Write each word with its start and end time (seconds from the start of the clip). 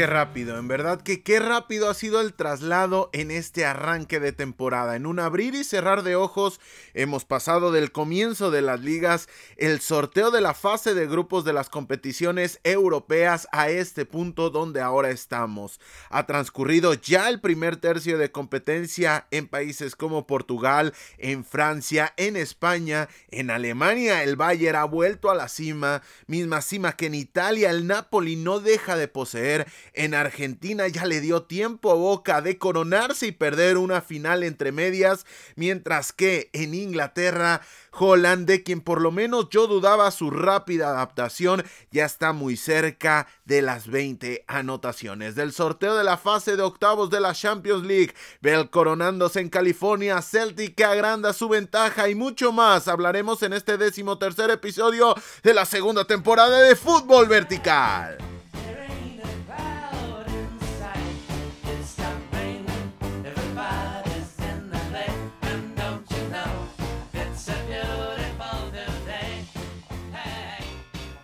Qué 0.00 0.06
rápido, 0.06 0.56
en 0.56 0.66
verdad 0.66 1.02
que 1.02 1.22
qué 1.22 1.40
rápido 1.40 1.90
ha 1.90 1.92
sido 1.92 2.22
el 2.22 2.32
traslado 2.32 3.10
en 3.12 3.30
este 3.30 3.66
arranque 3.66 4.18
de 4.18 4.32
temporada. 4.32 4.96
En 4.96 5.04
un 5.04 5.20
abrir 5.20 5.54
y 5.54 5.62
cerrar 5.62 6.02
de 6.04 6.16
ojos 6.16 6.58
hemos 6.94 7.26
pasado 7.26 7.70
del 7.70 7.92
comienzo 7.92 8.50
de 8.50 8.62
las 8.62 8.80
ligas, 8.80 9.28
el 9.58 9.82
sorteo 9.82 10.30
de 10.30 10.40
la 10.40 10.54
fase 10.54 10.94
de 10.94 11.06
grupos 11.06 11.44
de 11.44 11.52
las 11.52 11.68
competiciones 11.68 12.60
europeas 12.64 13.46
a 13.52 13.68
este 13.68 14.06
punto 14.06 14.48
donde 14.48 14.80
ahora 14.80 15.10
estamos. 15.10 15.80
Ha 16.08 16.24
transcurrido 16.24 16.94
ya 16.94 17.28
el 17.28 17.42
primer 17.42 17.76
tercio 17.76 18.16
de 18.16 18.32
competencia 18.32 19.26
en 19.30 19.48
países 19.48 19.96
como 19.96 20.26
Portugal, 20.26 20.94
en 21.18 21.44
Francia, 21.44 22.14
en 22.16 22.36
España, 22.36 23.10
en 23.30 23.50
Alemania 23.50 24.22
el 24.22 24.36
Bayern 24.36 24.78
ha 24.78 24.84
vuelto 24.84 25.30
a 25.30 25.34
la 25.34 25.48
cima, 25.48 26.00
misma 26.26 26.62
cima 26.62 26.92
que 26.92 27.04
en 27.04 27.16
Italia 27.16 27.68
el 27.68 27.86
Napoli 27.86 28.36
no 28.36 28.60
deja 28.60 28.96
de 28.96 29.06
poseer 29.06 29.66
en 29.94 30.14
Argentina 30.14 30.86
ya 30.88 31.06
le 31.06 31.20
dio 31.20 31.42
tiempo 31.42 31.90
a 31.90 31.94
Boca 31.94 32.40
de 32.40 32.58
coronarse 32.58 33.26
y 33.26 33.32
perder 33.32 33.76
una 33.76 34.00
final 34.00 34.42
entre 34.42 34.72
medias, 34.72 35.26
mientras 35.56 36.12
que 36.12 36.50
en 36.52 36.74
Inglaterra 36.74 37.60
Holland, 37.92 38.46
de 38.46 38.62
quien 38.62 38.80
por 38.80 39.00
lo 39.00 39.10
menos 39.10 39.48
yo 39.50 39.66
dudaba 39.66 40.10
su 40.10 40.30
rápida 40.30 40.90
adaptación, 40.90 41.64
ya 41.90 42.04
está 42.04 42.32
muy 42.32 42.56
cerca 42.56 43.26
de 43.44 43.62
las 43.62 43.88
20 43.88 44.44
anotaciones. 44.46 45.34
Del 45.34 45.52
sorteo 45.52 45.96
de 45.96 46.04
la 46.04 46.16
fase 46.16 46.56
de 46.56 46.62
octavos 46.62 47.10
de 47.10 47.20
la 47.20 47.34
Champions 47.34 47.84
League, 47.84 48.14
Bell 48.40 48.70
coronándose 48.70 49.40
en 49.40 49.50
California, 49.50 50.22
Celtic 50.22 50.80
agranda 50.80 51.32
su 51.32 51.48
ventaja 51.48 52.08
y 52.08 52.14
mucho 52.14 52.52
más 52.52 52.88
hablaremos 52.88 53.42
en 53.42 53.52
este 53.52 53.76
décimo 53.76 54.18
tercer 54.18 54.50
episodio 54.50 55.14
de 55.42 55.54
la 55.54 55.64
segunda 55.64 56.04
temporada 56.04 56.60
de 56.60 56.76
Fútbol 56.76 57.26
Vertical. 57.26 58.39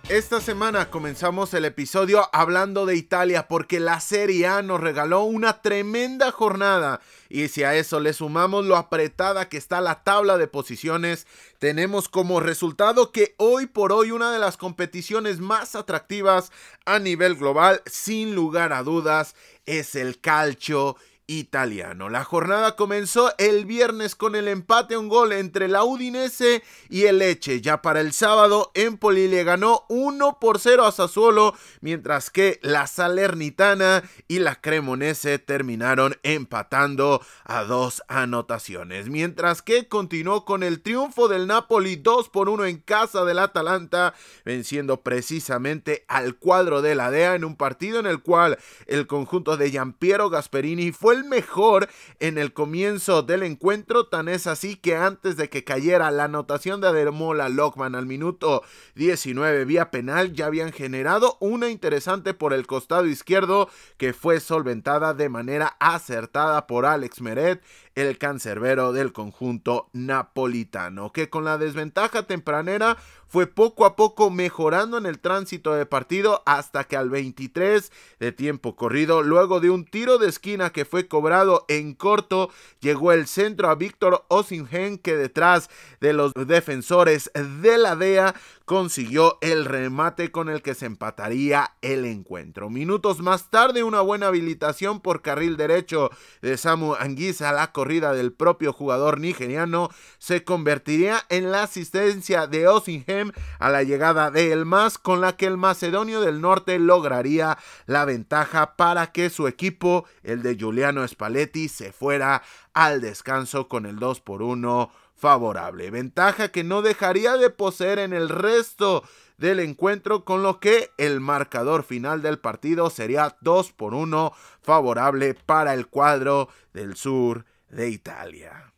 Esta 0.08 0.40
semana 0.40 0.88
comenzamos 0.88 1.52
el 1.52 1.64
episodio 1.64 2.28
hablando 2.32 2.86
de 2.86 2.94
Italia 2.94 3.48
porque 3.48 3.80
la 3.80 3.98
Serie 3.98 4.46
A 4.46 4.62
nos 4.62 4.80
regaló 4.80 5.22
una 5.22 5.62
tremenda 5.62 6.30
jornada. 6.30 7.00
Y 7.28 7.48
si 7.48 7.64
a 7.64 7.74
eso 7.74 7.98
le 7.98 8.12
sumamos 8.12 8.64
lo 8.64 8.76
apretada 8.76 9.48
que 9.48 9.56
está 9.56 9.80
la 9.80 10.04
tabla 10.04 10.38
de 10.38 10.46
posiciones, 10.46 11.26
tenemos 11.58 12.08
como 12.08 12.38
resultado 12.38 13.10
que 13.10 13.34
hoy 13.36 13.66
por 13.66 13.92
hoy 13.92 14.12
una 14.12 14.30
de 14.30 14.38
las 14.38 14.56
competiciones 14.56 15.40
más 15.40 15.74
atractivas 15.74 16.52
a 16.84 17.00
nivel 17.00 17.34
global, 17.34 17.82
sin 17.86 18.36
lugar 18.36 18.72
a 18.72 18.84
dudas, 18.84 19.34
es 19.66 19.96
el 19.96 20.20
calcio 20.20 20.96
italiano. 21.26 22.08
La 22.08 22.24
jornada 22.24 22.76
comenzó 22.76 23.32
el 23.38 23.64
viernes 23.64 24.14
con 24.14 24.36
el 24.36 24.48
empate 24.48 24.94
a 24.94 24.98
un 24.98 25.08
gol 25.08 25.32
entre 25.32 25.68
la 25.68 25.84
Udinese 25.84 26.62
y 26.88 27.04
el 27.04 27.18
Leche. 27.18 27.60
Ya 27.60 27.82
para 27.82 28.00
el 28.00 28.12
sábado, 28.12 28.70
Empoli 28.74 29.28
le 29.28 29.42
ganó 29.42 29.84
1 29.88 30.38
por 30.40 30.60
0 30.60 30.84
a 30.84 30.92
Sassuolo, 30.92 31.54
mientras 31.80 32.30
que 32.30 32.60
la 32.62 32.86
Salernitana 32.86 34.04
y 34.28 34.38
la 34.38 34.60
Cremonese 34.60 35.38
terminaron 35.38 36.16
empatando 36.22 37.20
a 37.44 37.64
dos 37.64 38.02
anotaciones. 38.08 39.08
Mientras 39.08 39.62
que 39.62 39.88
continuó 39.88 40.44
con 40.44 40.62
el 40.62 40.80
triunfo 40.80 41.28
del 41.28 41.46
Napoli 41.48 41.96
2 41.96 42.28
por 42.28 42.48
1 42.48 42.66
en 42.66 42.78
casa 42.78 43.24
del 43.24 43.40
Atalanta, 43.40 44.14
venciendo 44.44 45.02
precisamente 45.02 46.04
al 46.06 46.36
cuadro 46.36 46.82
de 46.82 46.94
la 46.94 47.10
DEA 47.10 47.34
en 47.34 47.44
un 47.44 47.56
partido 47.56 47.98
en 47.98 48.06
el 48.06 48.22
cual 48.22 48.58
el 48.86 49.06
conjunto 49.06 49.56
de 49.56 49.70
Giampiero 49.70 50.30
Gasperini 50.30 50.92
fue 50.92 51.15
el 51.16 51.24
mejor 51.24 51.88
en 52.20 52.38
el 52.38 52.52
comienzo 52.52 53.22
del 53.22 53.42
encuentro, 53.42 54.06
tan 54.06 54.28
es 54.28 54.46
así 54.46 54.76
que 54.76 54.96
antes 54.96 55.36
de 55.36 55.48
que 55.48 55.64
cayera 55.64 56.10
la 56.10 56.24
anotación 56.24 56.80
de 56.80 56.88
Ademola 56.88 57.48
Lockman 57.48 57.94
al 57.94 58.06
minuto 58.06 58.62
19 58.94 59.64
vía 59.64 59.90
penal, 59.90 60.32
ya 60.32 60.46
habían 60.46 60.72
generado 60.72 61.36
una 61.40 61.68
interesante 61.70 62.34
por 62.34 62.52
el 62.52 62.66
costado 62.66 63.06
izquierdo 63.06 63.68
que 63.96 64.12
fue 64.12 64.40
solventada 64.40 65.14
de 65.14 65.28
manera 65.28 65.76
acertada 65.80 66.66
por 66.66 66.86
Alex 66.86 67.20
Meret 67.20 67.62
el 67.96 68.18
cancerbero 68.18 68.92
del 68.92 69.12
conjunto 69.12 69.88
napolitano, 69.92 71.12
que 71.12 71.30
con 71.30 71.44
la 71.44 71.56
desventaja 71.58 72.24
tempranera 72.24 72.98
fue 73.26 73.46
poco 73.46 73.86
a 73.86 73.96
poco 73.96 74.30
mejorando 74.30 74.98
en 74.98 75.06
el 75.06 75.18
tránsito 75.18 75.74
de 75.74 75.86
partido 75.86 76.42
hasta 76.46 76.84
que 76.84 76.96
al 76.96 77.10
23 77.10 77.90
de 78.20 78.32
tiempo 78.32 78.76
corrido, 78.76 79.22
luego 79.22 79.60
de 79.60 79.70
un 79.70 79.84
tiro 79.84 80.18
de 80.18 80.28
esquina 80.28 80.70
que 80.70 80.84
fue 80.84 81.08
cobrado 81.08 81.64
en 81.68 81.94
corto, 81.94 82.50
llegó 82.80 83.12
el 83.12 83.26
centro 83.26 83.70
a 83.70 83.74
Víctor 83.74 84.24
Osingen 84.28 84.98
que 84.98 85.16
detrás 85.16 85.70
de 86.00 86.12
los 86.12 86.32
defensores 86.34 87.30
de 87.34 87.78
la 87.78 87.96
DEA 87.96 88.34
consiguió 88.66 89.38
el 89.42 89.64
remate 89.64 90.32
con 90.32 90.48
el 90.48 90.60
que 90.60 90.74
se 90.74 90.86
empataría 90.86 91.76
el 91.82 92.04
encuentro. 92.04 92.68
Minutos 92.68 93.20
más 93.20 93.48
tarde, 93.48 93.84
una 93.84 94.00
buena 94.00 94.26
habilitación 94.26 95.00
por 95.00 95.22
carril 95.22 95.56
derecho 95.56 96.10
de 96.42 96.56
Samu 96.56 96.94
Anguisa 96.94 97.50
a 97.50 97.52
la 97.52 97.70
corrida 97.70 98.12
del 98.12 98.32
propio 98.32 98.72
jugador 98.72 99.20
nigeriano 99.20 99.88
se 100.18 100.42
convertiría 100.42 101.22
en 101.28 101.52
la 101.52 101.62
asistencia 101.62 102.48
de 102.48 102.66
Osinhem 102.66 103.30
a 103.60 103.70
la 103.70 103.84
llegada 103.84 104.32
de 104.32 104.50
El 104.50 104.64
Mas, 104.64 104.98
con 104.98 105.20
la 105.20 105.36
que 105.36 105.46
el 105.46 105.56
macedonio 105.56 106.20
del 106.20 106.40
norte 106.40 106.80
lograría 106.80 107.58
la 107.86 108.04
ventaja 108.04 108.74
para 108.74 109.12
que 109.12 109.30
su 109.30 109.46
equipo, 109.46 110.06
el 110.24 110.42
de 110.42 110.56
Giuliano 110.56 111.06
Spalletti, 111.06 111.68
se 111.68 111.92
fuera 111.92 112.42
al 112.74 113.00
descanso 113.00 113.68
con 113.68 113.86
el 113.86 114.00
2 114.00 114.20
por 114.22 114.42
1 114.42 114.90
favorable. 115.16 115.90
Ventaja 115.90 116.48
que 116.48 116.64
no 116.64 116.82
dejaría 116.82 117.36
de 117.36 117.50
poseer 117.50 117.98
en 117.98 118.12
el 118.12 118.28
resto 118.28 119.02
del 119.38 119.60
encuentro, 119.60 120.24
con 120.24 120.42
lo 120.42 120.60
que 120.60 120.90
el 120.98 121.20
marcador 121.20 121.82
final 121.82 122.22
del 122.22 122.38
partido 122.38 122.90
sería 122.90 123.36
2 123.40 123.72
por 123.72 123.94
1 123.94 124.32
favorable 124.62 125.34
para 125.34 125.74
el 125.74 125.88
cuadro 125.88 126.48
del 126.72 126.96
sur 126.96 127.44
de 127.68 127.90
Italia. 127.90 128.72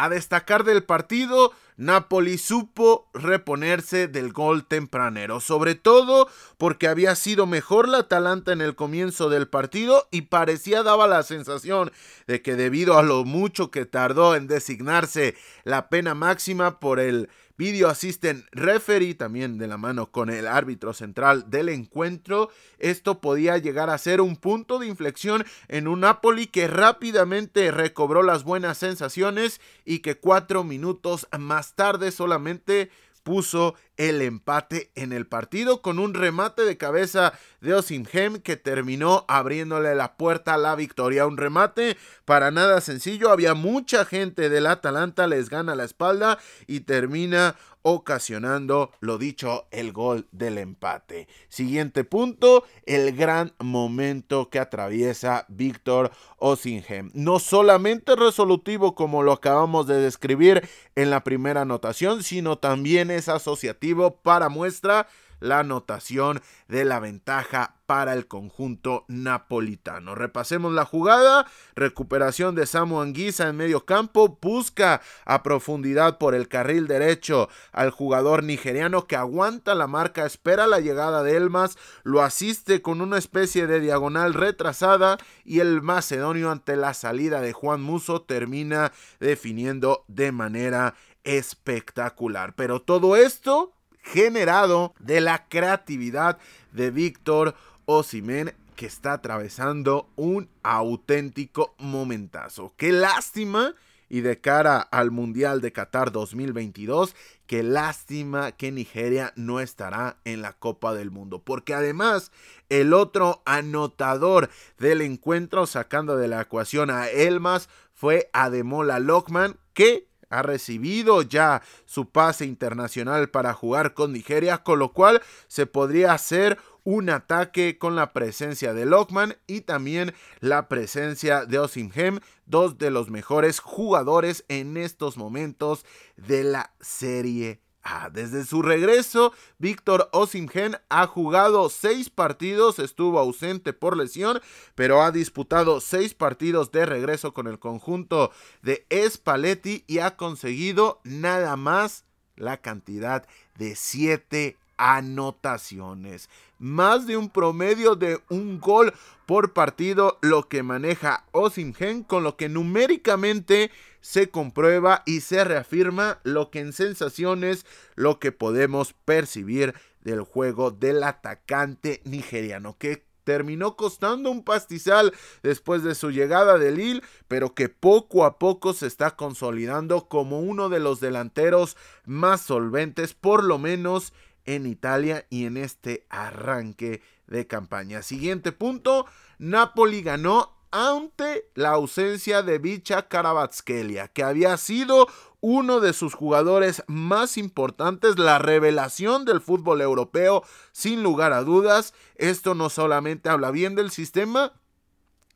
A 0.00 0.08
destacar 0.08 0.62
del 0.62 0.84
partido, 0.84 1.52
Napoli 1.76 2.38
supo 2.38 3.08
reponerse 3.14 4.06
del 4.06 4.32
gol 4.32 4.64
tempranero, 4.64 5.40
sobre 5.40 5.74
todo 5.74 6.28
porque 6.56 6.86
había 6.86 7.16
sido 7.16 7.46
mejor 7.46 7.88
la 7.88 7.98
Atalanta 7.98 8.52
en 8.52 8.60
el 8.60 8.76
comienzo 8.76 9.28
del 9.28 9.48
partido 9.48 10.06
y 10.12 10.22
parecía 10.22 10.84
daba 10.84 11.08
la 11.08 11.24
sensación 11.24 11.90
de 12.28 12.42
que 12.42 12.54
debido 12.54 12.96
a 12.96 13.02
lo 13.02 13.24
mucho 13.24 13.72
que 13.72 13.86
tardó 13.86 14.36
en 14.36 14.46
designarse 14.46 15.34
la 15.64 15.88
pena 15.88 16.14
máxima 16.14 16.78
por 16.78 17.00
el 17.00 17.28
Video 17.58 17.88
Assistant 17.88 18.46
Referee, 18.52 19.16
también 19.16 19.58
de 19.58 19.66
la 19.66 19.76
mano 19.76 20.12
con 20.12 20.30
el 20.30 20.46
árbitro 20.46 20.92
central 20.92 21.50
del 21.50 21.68
encuentro. 21.70 22.50
Esto 22.78 23.20
podía 23.20 23.58
llegar 23.58 23.90
a 23.90 23.98
ser 23.98 24.20
un 24.20 24.36
punto 24.36 24.78
de 24.78 24.86
inflexión 24.86 25.44
en 25.66 25.88
un 25.88 26.00
Napoli 26.00 26.46
que 26.46 26.68
rápidamente 26.68 27.72
recobró 27.72 28.22
las 28.22 28.44
buenas 28.44 28.78
sensaciones 28.78 29.60
y 29.84 29.98
que 29.98 30.16
cuatro 30.16 30.62
minutos 30.62 31.26
más 31.36 31.74
tarde 31.74 32.12
solamente 32.12 32.90
puso 33.28 33.74
el 33.98 34.22
empate 34.22 34.90
en 34.94 35.12
el 35.12 35.26
partido 35.26 35.82
con 35.82 35.98
un 35.98 36.14
remate 36.14 36.62
de 36.62 36.78
cabeza 36.78 37.34
de 37.60 37.74
Osimhem 37.74 38.38
que 38.38 38.56
terminó 38.56 39.26
abriéndole 39.28 39.94
la 39.94 40.16
puerta 40.16 40.54
a 40.54 40.56
la 40.56 40.74
victoria. 40.74 41.26
Un 41.26 41.36
remate 41.36 41.98
para 42.24 42.50
nada 42.50 42.80
sencillo. 42.80 43.30
Había 43.30 43.52
mucha 43.52 44.06
gente 44.06 44.48
del 44.48 44.66
Atalanta, 44.66 45.26
les 45.26 45.50
gana 45.50 45.74
la 45.74 45.84
espalda 45.84 46.38
y 46.66 46.80
termina 46.80 47.54
ocasionando, 47.88 48.90
lo 49.00 49.18
dicho, 49.18 49.66
el 49.70 49.92
gol 49.92 50.28
del 50.32 50.58
empate. 50.58 51.28
Siguiente 51.48 52.04
punto, 52.04 52.64
el 52.86 53.16
gran 53.16 53.52
momento 53.58 54.50
que 54.50 54.58
atraviesa 54.58 55.46
Víctor 55.48 56.10
Osinhem. 56.36 57.10
No 57.14 57.38
solamente 57.38 58.16
resolutivo 58.16 58.94
como 58.94 59.22
lo 59.22 59.32
acabamos 59.32 59.86
de 59.86 60.00
describir 60.00 60.68
en 60.94 61.10
la 61.10 61.24
primera 61.24 61.62
anotación, 61.62 62.22
sino 62.22 62.58
también 62.58 63.10
es 63.10 63.28
asociativo 63.28 64.16
para 64.16 64.48
muestra 64.48 65.06
la 65.40 65.60
anotación 65.60 66.40
de 66.68 66.84
la 66.84 67.00
ventaja 67.00 67.74
para 67.88 68.12
el 68.12 68.26
conjunto 68.26 69.06
napolitano. 69.08 70.14
Repasemos 70.14 70.74
la 70.74 70.84
jugada, 70.84 71.46
recuperación 71.74 72.54
de 72.54 72.66
Samu 72.66 73.00
Anguisa 73.00 73.48
en 73.48 73.56
medio 73.56 73.86
campo, 73.86 74.38
busca 74.42 75.00
a 75.24 75.42
profundidad 75.42 76.18
por 76.18 76.34
el 76.34 76.48
carril 76.48 76.86
derecho 76.86 77.48
al 77.72 77.90
jugador 77.90 78.44
nigeriano 78.44 79.06
que 79.06 79.16
aguanta 79.16 79.74
la 79.74 79.86
marca, 79.86 80.26
espera 80.26 80.66
la 80.66 80.80
llegada 80.80 81.22
de 81.22 81.36
Elmas, 81.38 81.78
lo 82.02 82.20
asiste 82.20 82.82
con 82.82 83.00
una 83.00 83.16
especie 83.16 83.66
de 83.66 83.80
diagonal 83.80 84.34
retrasada 84.34 85.16
y 85.44 85.60
el 85.60 85.80
macedonio 85.80 86.50
ante 86.50 86.76
la 86.76 86.92
salida 86.92 87.40
de 87.40 87.54
Juan 87.54 87.80
Muso 87.80 88.20
termina 88.20 88.92
definiendo 89.18 90.04
de 90.08 90.30
manera 90.30 90.94
espectacular. 91.24 92.54
Pero 92.54 92.82
todo 92.82 93.16
esto 93.16 93.77
generado 94.12 94.94
de 94.98 95.20
la 95.20 95.48
creatividad 95.48 96.38
de 96.72 96.90
Víctor 96.90 97.54
Osimen 97.84 98.54
que 98.74 98.86
está 98.86 99.14
atravesando 99.14 100.08
un 100.16 100.48
auténtico 100.62 101.74
momentazo. 101.78 102.74
Qué 102.76 102.92
lástima 102.92 103.74
y 104.08 104.20
de 104.20 104.40
cara 104.40 104.78
al 104.78 105.10
Mundial 105.10 105.60
de 105.60 105.72
Qatar 105.72 106.12
2022, 106.12 107.14
qué 107.46 107.62
lástima 107.62 108.52
que 108.52 108.72
Nigeria 108.72 109.32
no 109.36 109.60
estará 109.60 110.16
en 110.24 110.40
la 110.40 110.54
Copa 110.54 110.94
del 110.94 111.10
Mundo, 111.10 111.42
porque 111.42 111.74
además 111.74 112.32
el 112.68 112.94
otro 112.94 113.42
anotador 113.44 114.48
del 114.78 115.02
encuentro 115.02 115.66
sacando 115.66 116.16
de 116.16 116.28
la 116.28 116.40
ecuación 116.40 116.90
a 116.90 117.08
Elmas 117.08 117.68
fue 117.92 118.30
Ademola 118.32 118.98
Lockman, 119.00 119.58
que 119.74 120.07
ha 120.30 120.42
recibido 120.42 121.22
ya 121.22 121.62
su 121.84 122.10
pase 122.10 122.44
internacional 122.44 123.30
para 123.30 123.54
jugar 123.54 123.94
con 123.94 124.12
Nigeria, 124.12 124.58
con 124.58 124.78
lo 124.78 124.92
cual 124.92 125.22
se 125.46 125.66
podría 125.66 126.12
hacer 126.12 126.58
un 126.84 127.10
ataque 127.10 127.78
con 127.78 127.96
la 127.96 128.12
presencia 128.12 128.72
de 128.72 128.86
Lockman 128.86 129.36
y 129.46 129.60
también 129.60 130.14
la 130.40 130.68
presencia 130.68 131.44
de 131.44 131.58
Osimhem, 131.58 132.20
dos 132.46 132.78
de 132.78 132.90
los 132.90 133.10
mejores 133.10 133.60
jugadores 133.60 134.44
en 134.48 134.76
estos 134.76 135.16
momentos 135.16 135.84
de 136.16 136.44
la 136.44 136.72
Serie 136.80 137.60
A. 137.82 138.10
Desde 138.10 138.44
su 138.44 138.62
regreso, 138.62 139.32
Víctor 139.58 140.08
Osimhen 140.12 140.76
ha 140.88 141.06
jugado 141.06 141.68
seis 141.70 142.10
partidos, 142.10 142.78
estuvo 142.78 143.18
ausente 143.18 143.72
por 143.72 143.96
lesión, 143.96 144.40
pero 144.74 145.02
ha 145.02 145.10
disputado 145.10 145.80
seis 145.80 146.14
partidos 146.14 146.70
de 146.72 146.86
regreso 146.86 147.32
con 147.32 147.46
el 147.46 147.58
conjunto 147.58 148.30
de 148.62 148.86
Spalletti 149.08 149.84
y 149.86 149.98
ha 150.00 150.16
conseguido 150.16 151.00
nada 151.04 151.56
más 151.56 152.04
la 152.36 152.58
cantidad 152.58 153.26
de 153.56 153.76
siete 153.76 154.56
anotaciones. 154.78 156.30
Más 156.58 157.06
de 157.06 157.16
un 157.16 157.30
promedio 157.30 157.94
de 157.94 158.20
un 158.30 158.60
gol 158.60 158.94
por 159.26 159.52
partido, 159.52 160.18
lo 160.22 160.48
que 160.48 160.62
maneja 160.62 161.24
Osimhen, 161.32 162.02
con 162.02 162.22
lo 162.22 162.36
que 162.36 162.48
numéricamente 162.48 163.70
se 164.00 164.30
comprueba 164.30 165.02
y 165.06 165.20
se 165.20 165.44
reafirma 165.44 166.20
lo 166.22 166.50
que 166.50 166.60
en 166.60 166.72
sensaciones, 166.72 167.66
lo 167.94 168.18
que 168.18 168.32
podemos 168.32 168.92
percibir 168.92 169.74
del 170.02 170.22
juego 170.22 170.70
del 170.70 171.02
atacante 171.02 172.00
nigeriano, 172.04 172.76
que 172.78 173.06
terminó 173.24 173.76
costando 173.76 174.30
un 174.30 174.42
pastizal 174.42 175.12
después 175.42 175.82
de 175.82 175.94
su 175.94 176.10
llegada 176.10 176.56
de 176.56 176.72
Lille, 176.72 177.02
pero 177.28 177.54
que 177.54 177.68
poco 177.68 178.24
a 178.24 178.38
poco 178.38 178.72
se 178.72 178.86
está 178.86 179.16
consolidando 179.16 180.08
como 180.08 180.40
uno 180.40 180.70
de 180.70 180.80
los 180.80 180.98
delanteros 180.98 181.76
más 182.06 182.40
solventes, 182.40 183.12
por 183.12 183.44
lo 183.44 183.58
menos 183.58 184.14
en 184.46 184.64
Italia 184.64 185.26
y 185.28 185.44
en 185.44 185.58
este 185.58 186.06
arranque 186.08 187.02
de 187.26 187.46
campaña. 187.46 188.00
Siguiente 188.00 188.50
punto, 188.50 189.04
Napoli 189.38 190.00
ganó 190.00 190.57
ante 190.70 191.48
la 191.54 191.70
ausencia 191.70 192.42
de 192.42 192.58
Bicha 192.58 193.08
Karabatskelia, 193.08 194.08
que 194.08 194.22
había 194.22 194.56
sido 194.56 195.06
uno 195.40 195.80
de 195.80 195.92
sus 195.92 196.14
jugadores 196.14 196.82
más 196.86 197.36
importantes, 197.38 198.18
la 198.18 198.38
revelación 198.38 199.24
del 199.24 199.40
fútbol 199.40 199.80
europeo, 199.80 200.42
sin 200.72 201.02
lugar 201.02 201.32
a 201.32 201.42
dudas. 201.42 201.94
Esto 202.16 202.54
no 202.54 202.70
solamente 202.70 203.28
habla 203.28 203.50
bien 203.50 203.74
del 203.74 203.90
sistema, 203.90 204.52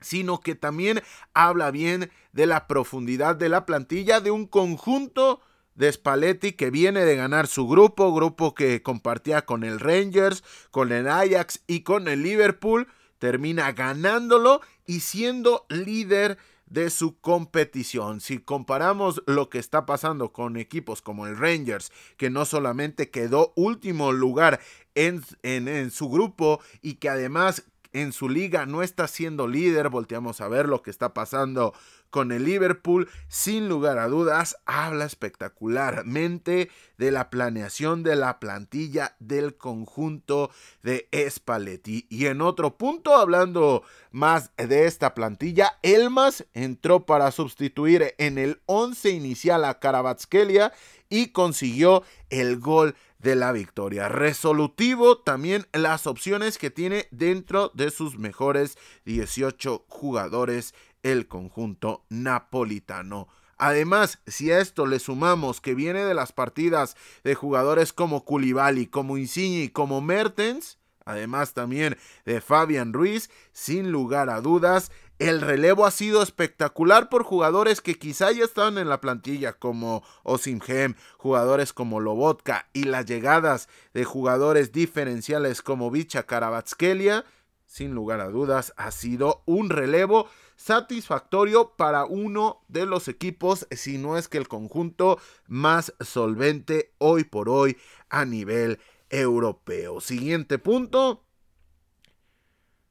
sino 0.00 0.40
que 0.40 0.54
también 0.54 1.02
habla 1.34 1.70
bien 1.70 2.10
de 2.32 2.46
la 2.46 2.66
profundidad 2.66 3.36
de 3.36 3.48
la 3.48 3.64
plantilla 3.64 4.20
de 4.20 4.30
un 4.30 4.46
conjunto 4.46 5.40
de 5.74 5.90
Spalletti 5.90 6.52
que 6.52 6.70
viene 6.70 7.04
de 7.04 7.16
ganar 7.16 7.46
su 7.46 7.66
grupo, 7.66 8.12
grupo 8.12 8.54
que 8.54 8.82
compartía 8.82 9.42
con 9.46 9.64
el 9.64 9.80
Rangers, 9.80 10.44
con 10.70 10.92
el 10.92 11.08
Ajax 11.08 11.62
y 11.66 11.80
con 11.80 12.08
el 12.08 12.22
Liverpool, 12.22 12.88
termina 13.22 13.70
ganándolo 13.70 14.62
y 14.84 14.98
siendo 14.98 15.64
líder 15.68 16.38
de 16.66 16.90
su 16.90 17.20
competición. 17.20 18.20
Si 18.20 18.40
comparamos 18.40 19.22
lo 19.26 19.48
que 19.48 19.60
está 19.60 19.86
pasando 19.86 20.32
con 20.32 20.56
equipos 20.56 21.02
como 21.02 21.28
el 21.28 21.38
Rangers, 21.38 21.92
que 22.16 22.30
no 22.30 22.44
solamente 22.44 23.10
quedó 23.10 23.52
último 23.54 24.10
lugar 24.10 24.58
en, 24.96 25.22
en, 25.44 25.92
su 25.92 26.08
grupo 26.08 26.60
y 26.80 26.94
que 26.94 27.10
además 27.10 27.62
en 27.92 28.12
su 28.12 28.28
liga 28.28 28.66
no 28.66 28.82
está 28.82 29.06
siendo 29.08 29.46
líder, 29.46 29.88
volteamos 29.88 30.40
a 30.40 30.48
ver 30.48 30.68
lo 30.68 30.82
que 30.82 30.90
está 30.90 31.14
pasando 31.14 31.74
con 32.12 32.30
el 32.30 32.44
Liverpool, 32.44 33.08
sin 33.28 33.70
lugar 33.70 33.98
a 33.98 34.06
dudas, 34.06 34.58
habla 34.66 35.06
espectacularmente 35.06 36.70
de 36.98 37.10
la 37.10 37.30
planeación 37.30 38.02
de 38.02 38.16
la 38.16 38.38
plantilla 38.38 39.16
del 39.18 39.56
conjunto 39.56 40.50
de 40.82 41.08
Spalletti. 41.30 42.06
Y 42.10 42.26
en 42.26 42.42
otro 42.42 42.76
punto, 42.76 43.16
hablando 43.16 43.82
más 44.10 44.50
de 44.56 44.86
esta 44.86 45.14
plantilla, 45.14 45.78
Elmas 45.80 46.44
entró 46.52 47.06
para 47.06 47.30
sustituir 47.30 48.14
en 48.18 48.36
el 48.36 48.60
11 48.66 49.08
inicial 49.08 49.64
a 49.64 49.78
Karabatskelia 49.78 50.70
y 51.08 51.28
consiguió 51.28 52.02
el 52.28 52.58
gol 52.58 52.94
de 53.22 53.36
la 53.36 53.52
victoria. 53.52 54.08
Resolutivo 54.08 55.18
también 55.18 55.66
las 55.72 56.06
opciones 56.06 56.58
que 56.58 56.70
tiene 56.70 57.08
dentro 57.10 57.70
de 57.74 57.90
sus 57.90 58.18
mejores 58.18 58.76
18 59.04 59.84
jugadores 59.88 60.74
el 61.02 61.28
conjunto 61.28 62.04
napolitano. 62.08 63.28
Además, 63.58 64.18
si 64.26 64.50
a 64.50 64.58
esto 64.58 64.86
le 64.86 64.98
sumamos 64.98 65.60
que 65.60 65.74
viene 65.74 66.04
de 66.04 66.14
las 66.14 66.32
partidas 66.32 66.96
de 67.22 67.34
jugadores 67.34 67.92
como 67.92 68.24
Koulibaly, 68.24 68.86
como 68.88 69.18
Insigne, 69.18 69.72
como 69.72 70.00
Mertens, 70.00 70.78
además 71.04 71.54
también 71.54 71.96
de 72.24 72.40
Fabian 72.40 72.92
Ruiz, 72.92 73.30
sin 73.52 73.92
lugar 73.92 74.30
a 74.30 74.40
dudas, 74.40 74.90
el 75.28 75.40
relevo 75.40 75.86
ha 75.86 75.90
sido 75.90 76.22
espectacular 76.22 77.08
por 77.08 77.22
jugadores 77.22 77.80
que 77.80 77.98
quizá 77.98 78.32
ya 78.32 78.44
estaban 78.44 78.78
en 78.78 78.88
la 78.88 79.00
plantilla 79.00 79.52
como 79.52 80.02
Osimhem, 80.22 80.94
jugadores 81.16 81.72
como 81.72 82.00
Lobotka 82.00 82.68
y 82.72 82.84
las 82.84 83.06
llegadas 83.06 83.68
de 83.94 84.04
jugadores 84.04 84.72
diferenciales 84.72 85.62
como 85.62 85.90
Bicha 85.90 86.24
Karabatskelia, 86.24 87.24
sin 87.66 87.94
lugar 87.94 88.20
a 88.20 88.28
dudas, 88.28 88.74
ha 88.76 88.90
sido 88.90 89.42
un 89.46 89.70
relevo 89.70 90.28
satisfactorio 90.56 91.74
para 91.76 92.04
uno 92.04 92.62
de 92.68 92.86
los 92.86 93.08
equipos, 93.08 93.66
si 93.70 93.98
no 93.98 94.18
es 94.18 94.28
que 94.28 94.38
el 94.38 94.48
conjunto 94.48 95.18
más 95.46 95.94
solvente 96.00 96.92
hoy 96.98 97.24
por 97.24 97.48
hoy 97.48 97.78
a 98.10 98.24
nivel 98.24 98.78
europeo. 99.08 100.00
Siguiente 100.00 100.58
punto. 100.58 101.24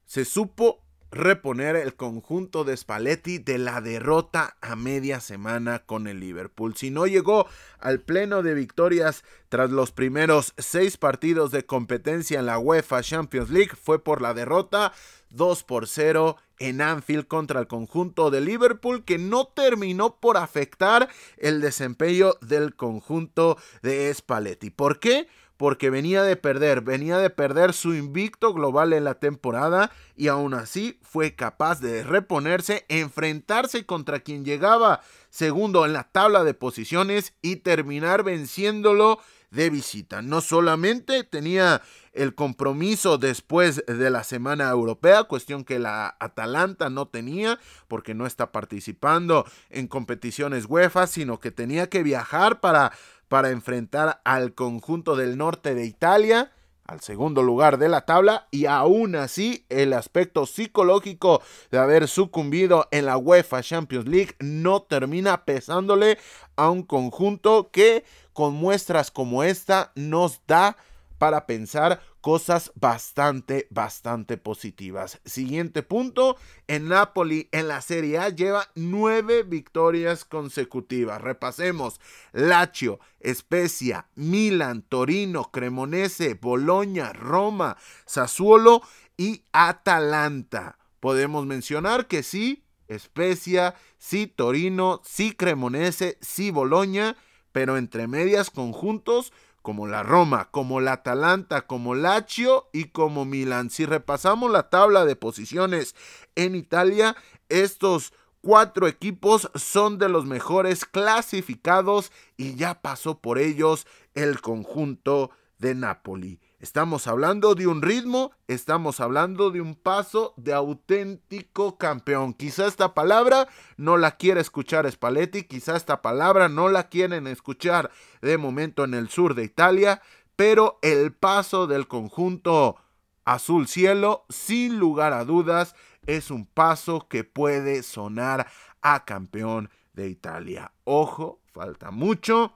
Se 0.06 0.26
supo 0.26 0.84
reponer 1.12 1.76
el 1.76 1.96
conjunto 1.96 2.64
de 2.64 2.76
Spalletti 2.76 3.38
de 3.38 3.58
la 3.58 3.82
derrota 3.82 4.56
a 4.62 4.76
media 4.76 5.20
semana 5.20 5.80
con 5.80 6.08
el 6.08 6.20
Liverpool. 6.20 6.76
Si 6.76 6.90
no 6.90 7.06
llegó 7.06 7.48
al 7.80 8.00
pleno 8.00 8.44
de 8.44 8.54
victorias 8.54 9.24
tras 9.50 9.70
los 9.70 9.92
primeros 9.92 10.54
seis 10.58 10.98
partidos 10.98 11.52
de 11.52 11.66
competencia 11.66 12.40
en 12.40 12.46
la 12.46 12.58
UEFA 12.58 13.04
Champions 13.04 13.50
League, 13.50 13.72
fue 13.76 14.02
por 14.04 14.22
la 14.22 14.34
derrota 14.34 14.94
2 15.32 15.64
por 15.64 15.88
0 15.88 16.38
en 16.60 16.82
Anfield 16.82 17.28
contra 17.28 17.60
el 17.60 17.68
conjunto 17.68 18.30
de 18.30 18.42
Liverpool 18.42 19.04
que 19.04 19.18
no 19.18 19.46
terminó 19.48 20.18
por 20.18 20.38
afectar 20.38 21.10
el 21.38 21.60
desempeño 21.60 22.36
del 22.42 22.76
conjunto 22.76 23.58
de 23.82 24.14
Spalletti. 24.14 24.70
¿Por 24.70 25.00
qué? 25.00 25.28
Porque 25.62 25.92
venía 25.92 26.24
de 26.24 26.38
perder, 26.38 26.82
venía 26.82 27.20
de 27.20 27.30
perder 27.30 27.74
su 27.74 27.94
invicto 27.94 28.52
global 28.52 28.94
en 28.94 29.04
la 29.04 29.20
temporada 29.20 29.92
y 30.16 30.28
aún 30.28 30.56
así 30.56 30.98
fue 31.04 31.36
capaz 31.36 31.80
de 31.80 32.02
reponerse, 32.02 32.84
enfrentarse 32.90 33.86
contra 33.86 34.22
quien 34.22 34.44
llegaba 34.44 35.02
segundo 35.30 35.86
en 35.86 35.94
la 35.94 36.06
tabla 36.06 36.44
de 36.44 36.56
posiciones 36.56 37.36
y 37.44 37.58
terminar 37.58 38.24
venciéndolo 38.24 39.20
de 39.52 39.70
visita. 39.70 40.24
No 40.24 40.42
solamente 40.42 41.24
tenía 41.24 41.84
el 42.14 42.34
compromiso 42.34 43.20
después 43.20 43.84
de 43.86 44.10
la 44.10 44.24
semana 44.24 44.68
europea, 44.70 45.26
cuestión 45.26 45.64
que 45.64 45.78
la 45.78 46.16
Atalanta 46.20 46.90
no 46.90 47.08
tenía 47.08 47.60
porque 47.88 48.16
no 48.16 48.26
está 48.26 48.52
participando 48.52 49.46
en 49.70 49.88
competiciones 49.88 50.66
UEFA, 50.68 51.06
sino 51.06 51.40
que 51.40 51.52
tenía 51.52 51.88
que 51.88 52.02
viajar 52.02 52.62
para 52.62 52.94
para 53.32 53.52
enfrentar 53.52 54.20
al 54.26 54.54
conjunto 54.56 55.16
del 55.16 55.38
norte 55.38 55.74
de 55.74 55.86
Italia. 55.86 56.52
al 56.86 57.00
segundo 57.00 57.42
lugar 57.42 57.78
de 57.78 57.88
la 57.88 58.02
tabla 58.02 58.50
y 58.52 58.66
aún 58.66 59.16
así 59.16 59.66
el 59.70 59.94
aspecto 59.94 60.46
psicológico 60.46 61.42
de 61.72 61.78
haber 61.78 62.10
sucumbido 62.10 62.90
en 62.92 63.06
la 63.06 63.16
UEFA 63.16 63.64
Champions 63.64 64.06
League 64.10 64.36
no 64.40 64.82
termina 64.82 65.46
pesándole 65.46 66.18
a 66.58 66.70
un 66.70 66.84
conjunto 66.84 67.72
que 67.72 68.04
con 68.34 68.54
muestras 68.56 69.10
como 69.10 69.44
esta 69.46 69.94
nos 69.96 70.42
da 70.46 70.76
para 71.18 71.46
pensar 71.46 72.02
cosas 72.22 72.72
bastante, 72.76 73.68
bastante 73.72 74.38
positivas. 74.38 75.20
Siguiente 75.26 75.84
punto, 75.84 76.38
en 76.68 76.88
Napoli 76.88 77.50
en 77.52 77.68
la 77.68 77.82
Serie 77.82 78.20
A 78.20 78.30
lleva 78.30 78.70
nueve 78.76 79.44
victorias 79.44 80.24
consecutivas. 80.24 81.20
Repasemos, 81.20 82.00
Lazio, 82.32 83.00
Spezia, 83.26 84.08
Milan, 84.16 84.84
Torino, 84.84 85.52
Cremonese, 85.52 86.36
Boloña, 86.36 87.12
Roma, 87.12 87.78
Sassuolo 88.06 88.82
y 89.18 89.44
Atalanta. 89.52 90.78
Podemos 91.00 91.46
mencionar 91.48 92.08
que 92.08 92.22
sí, 92.22 92.64
Spezia, 92.96 93.76
sí, 93.98 94.28
Torino, 94.28 95.02
sí, 95.04 95.32
Cremonese, 95.32 96.18
sí, 96.22 96.52
Boloña, 96.52 97.16
pero 97.52 97.78
entre 97.78 98.08
medias 98.08 98.50
conjuntos 98.50 99.34
como 99.62 99.88
la 99.88 100.04
Roma, 100.04 100.50
como 100.52 100.82
la 100.82 100.94
Atalanta, 100.94 101.68
como 101.68 101.96
Lazio 101.96 102.70
y 102.74 102.86
como 102.86 103.26
Milan. 103.26 103.70
Si 103.70 103.86
repasamos 103.86 104.52
la 104.52 104.70
tabla 104.70 105.06
de 105.06 105.16
posiciones 105.16 105.96
en 106.36 106.56
Italia, 106.56 107.16
estos 107.50 108.14
cuatro 108.42 108.88
equipos 108.88 109.50
son 109.56 109.98
de 109.98 110.10
los 110.10 110.26
mejores 110.26 110.86
clasificados 110.86 112.12
y 112.38 112.56
ya 112.56 112.82
pasó 112.82 113.20
por 113.20 113.38
ellos 113.38 113.86
el 114.16 114.42
conjunto 114.42 115.32
de 115.60 115.76
Napoli. 115.76 116.40
Estamos 116.62 117.08
hablando 117.08 117.56
de 117.56 117.66
un 117.66 117.82
ritmo, 117.82 118.34
estamos 118.48 119.00
hablando 119.00 119.50
de 119.50 119.62
un 119.62 119.74
paso 119.74 120.36
de 120.38 120.54
auténtico 120.54 121.80
campeón. 121.80 122.36
Quizá 122.36 122.68
esta 122.68 122.94
palabra 122.94 123.48
no 123.78 123.98
la 123.98 124.16
quiere 124.18 124.42
escuchar 124.42 124.90
Spalletti, 124.92 125.42
quizá 125.42 125.76
esta 125.76 126.04
palabra 126.04 126.50
no 126.50 126.70
la 126.70 126.88
quieren 126.88 127.26
escuchar 127.26 127.90
de 128.22 128.38
momento 128.38 128.84
en 128.84 128.94
el 128.94 129.10
sur 129.10 129.34
de 129.34 129.44
Italia, 129.44 130.04
pero 130.36 130.78
el 130.84 131.14
paso 131.14 131.66
del 131.66 131.88
conjunto 131.88 132.78
azul 133.26 133.68
cielo, 133.68 134.28
sin 134.30 134.78
lugar 134.78 135.14
a 135.14 135.26
dudas, 135.26 135.74
es 136.06 136.30
un 136.30 136.46
paso 136.46 137.08
que 137.08 137.24
puede 137.24 137.82
sonar 137.82 138.46
a 138.84 139.04
campeón 139.06 139.72
de 139.94 140.10
Italia. 140.10 140.74
Ojo, 140.84 141.42
falta 141.54 141.90
mucho, 141.90 142.54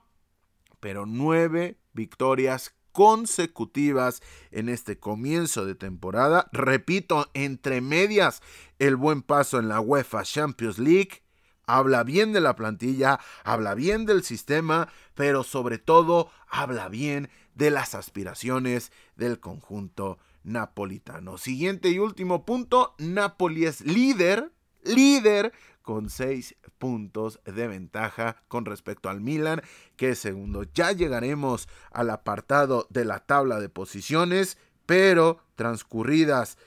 pero 0.78 1.06
nueve 1.06 1.80
victorias 1.92 2.75
consecutivas 2.96 4.22
en 4.50 4.70
este 4.70 4.98
comienzo 4.98 5.66
de 5.66 5.74
temporada. 5.74 6.48
Repito, 6.50 7.28
entre 7.34 7.82
medias, 7.82 8.40
el 8.78 8.96
buen 8.96 9.20
paso 9.20 9.58
en 9.58 9.68
la 9.68 9.80
UEFA 9.80 10.22
Champions 10.22 10.78
League. 10.78 11.22
Habla 11.66 12.04
bien 12.04 12.32
de 12.32 12.40
la 12.40 12.56
plantilla, 12.56 13.20
habla 13.44 13.74
bien 13.74 14.06
del 14.06 14.24
sistema, 14.24 14.88
pero 15.14 15.44
sobre 15.44 15.76
todo 15.76 16.30
habla 16.48 16.88
bien 16.88 17.28
de 17.54 17.70
las 17.70 17.94
aspiraciones 17.94 18.92
del 19.14 19.40
conjunto 19.40 20.18
napolitano. 20.42 21.36
Siguiente 21.36 21.90
y 21.90 21.98
último 21.98 22.46
punto, 22.46 22.94
Napoli 22.96 23.66
es 23.66 23.82
líder, 23.82 24.52
líder 24.84 25.52
con 25.86 26.10
seis 26.10 26.56
puntos 26.78 27.38
de 27.44 27.68
ventaja 27.68 28.42
con 28.48 28.64
respecto 28.64 29.08
al 29.08 29.20
Milan, 29.20 29.62
que 29.94 30.10
es 30.10 30.18
segundo. 30.18 30.64
Ya 30.74 30.90
llegaremos 30.90 31.68
al 31.92 32.10
apartado 32.10 32.88
de 32.90 33.04
la 33.04 33.20
tabla 33.20 33.60
de 33.60 33.68
posiciones, 33.68 34.58
pero 34.84 35.38
transcurridas 35.54 36.58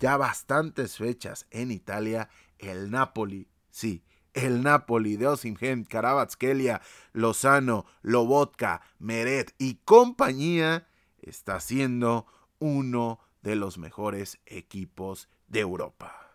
ya 0.00 0.16
bastantes 0.16 0.96
fechas 0.96 1.46
en 1.50 1.70
Italia, 1.70 2.30
el 2.58 2.90
Napoli, 2.90 3.48
sí, 3.68 4.02
el 4.32 4.62
Napoli 4.62 5.18
de 5.18 5.26
Osimhen, 5.26 5.84
Karabatskelia, 5.84 6.80
Lozano, 7.12 7.84
Lobotka, 8.00 8.80
Meret 8.98 9.54
y 9.58 9.74
compañía 9.84 10.88
está 11.20 11.60
siendo 11.60 12.24
uno 12.58 13.20
de 13.42 13.56
los 13.56 13.76
mejores 13.76 14.40
equipos 14.46 15.28
de 15.48 15.60
Europa. 15.60 16.27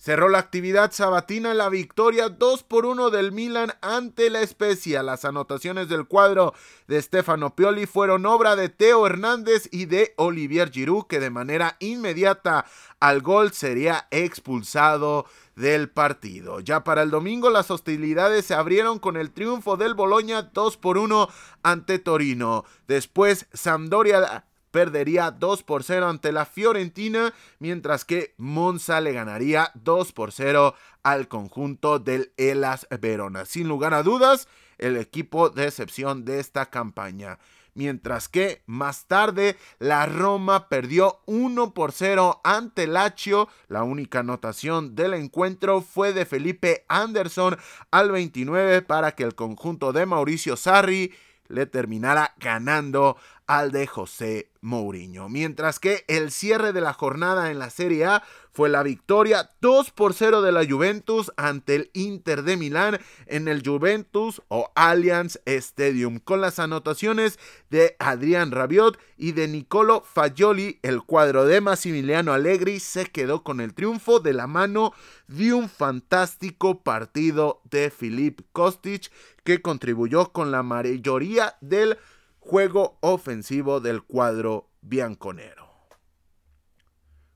Cerró 0.00 0.30
la 0.30 0.38
actividad 0.38 0.92
sabatina 0.92 1.52
la 1.52 1.68
victoria 1.68 2.30
2 2.30 2.62
por 2.62 2.86
1 2.86 3.10
del 3.10 3.32
Milan 3.32 3.74
ante 3.82 4.30
la 4.30 4.40
Especia. 4.40 5.02
Las 5.02 5.26
anotaciones 5.26 5.90
del 5.90 6.06
cuadro 6.06 6.54
de 6.88 7.02
Stefano 7.02 7.54
Pioli 7.54 7.84
fueron 7.84 8.24
obra 8.24 8.56
de 8.56 8.70
Teo 8.70 9.06
Hernández 9.06 9.68
y 9.70 9.84
de 9.84 10.14
Olivier 10.16 10.70
Giroud, 10.70 11.04
que 11.04 11.20
de 11.20 11.28
manera 11.28 11.76
inmediata 11.80 12.64
al 12.98 13.20
gol 13.20 13.52
sería 13.52 14.08
expulsado 14.10 15.26
del 15.54 15.90
partido. 15.90 16.60
Ya 16.60 16.82
para 16.82 17.02
el 17.02 17.10
domingo 17.10 17.50
las 17.50 17.70
hostilidades 17.70 18.46
se 18.46 18.54
abrieron 18.54 19.00
con 19.00 19.18
el 19.18 19.30
triunfo 19.32 19.76
del 19.76 19.92
Boloña 19.92 20.44
2 20.44 20.78
por 20.78 20.96
1 20.96 21.28
ante 21.62 21.98
Torino. 21.98 22.64
Después 22.88 23.48
Sampdoria 23.52 24.46
perdería 24.70 25.30
2 25.30 25.62
por 25.62 25.84
0 25.84 26.08
ante 26.08 26.32
la 26.32 26.46
Fiorentina, 26.46 27.32
mientras 27.58 28.04
que 28.04 28.34
Monza 28.36 29.00
le 29.00 29.12
ganaría 29.12 29.70
2 29.74 30.12
por 30.12 30.32
0 30.32 30.74
al 31.02 31.28
conjunto 31.28 31.98
del 31.98 32.32
Elas 32.36 32.86
Verona. 33.00 33.44
Sin 33.44 33.68
lugar 33.68 33.94
a 33.94 34.02
dudas, 34.02 34.48
el 34.78 34.96
equipo 34.96 35.50
de 35.50 35.66
excepción 35.66 36.24
de 36.24 36.40
esta 36.40 36.66
campaña. 36.66 37.38
Mientras 37.74 38.28
que 38.28 38.62
más 38.66 39.06
tarde 39.06 39.56
la 39.78 40.04
Roma 40.06 40.68
perdió 40.68 41.20
1 41.26 41.72
por 41.72 41.92
0 41.92 42.40
ante 42.42 42.86
Lazio. 42.86 43.48
La 43.68 43.84
única 43.84 44.20
anotación 44.20 44.96
del 44.96 45.14
encuentro 45.14 45.80
fue 45.80 46.12
de 46.12 46.26
Felipe 46.26 46.84
Anderson 46.88 47.56
al 47.90 48.10
29 48.10 48.82
para 48.82 49.12
que 49.12 49.22
el 49.22 49.34
conjunto 49.34 49.92
de 49.92 50.04
Mauricio 50.04 50.56
Sarri 50.56 51.14
le 51.46 51.66
terminara 51.66 52.34
ganando 52.38 53.16
al 53.50 53.72
de 53.72 53.88
José 53.88 54.48
Mourinho. 54.60 55.28
Mientras 55.28 55.80
que 55.80 56.04
el 56.06 56.30
cierre 56.30 56.72
de 56.72 56.80
la 56.80 56.92
jornada 56.92 57.50
en 57.50 57.58
la 57.58 57.68
Serie 57.68 58.04
A 58.04 58.22
fue 58.52 58.68
la 58.68 58.84
victoria 58.84 59.50
2 59.60 59.90
por 59.90 60.14
0 60.14 60.40
de 60.42 60.52
la 60.52 60.64
Juventus 60.64 61.32
ante 61.36 61.74
el 61.74 61.90
Inter 61.92 62.44
de 62.44 62.56
Milán 62.56 63.00
en 63.26 63.48
el 63.48 63.66
Juventus 63.66 64.40
o 64.46 64.70
Allianz 64.76 65.40
Stadium 65.46 66.20
con 66.20 66.40
las 66.40 66.60
anotaciones 66.60 67.40
de 67.70 67.96
Adrián 67.98 68.52
Rabiot 68.52 68.96
y 69.16 69.32
de 69.32 69.48
Nicolo 69.48 70.02
Fagioli. 70.02 70.78
El 70.82 71.02
cuadro 71.02 71.44
de 71.44 71.60
Massimiliano 71.60 72.32
Allegri 72.32 72.78
se 72.78 73.06
quedó 73.06 73.42
con 73.42 73.60
el 73.60 73.74
triunfo 73.74 74.20
de 74.20 74.32
la 74.32 74.46
mano 74.46 74.92
de 75.26 75.54
un 75.54 75.68
fantástico 75.68 76.84
partido 76.84 77.62
de 77.68 77.90
Filip 77.90 78.42
Kostic 78.52 79.10
que 79.42 79.60
contribuyó 79.60 80.30
con 80.30 80.52
la 80.52 80.62
mayoría 80.62 81.56
del 81.60 81.98
juego 82.40 82.98
ofensivo 83.00 83.80
del 83.80 84.02
cuadro 84.02 84.68
bianconero. 84.80 85.70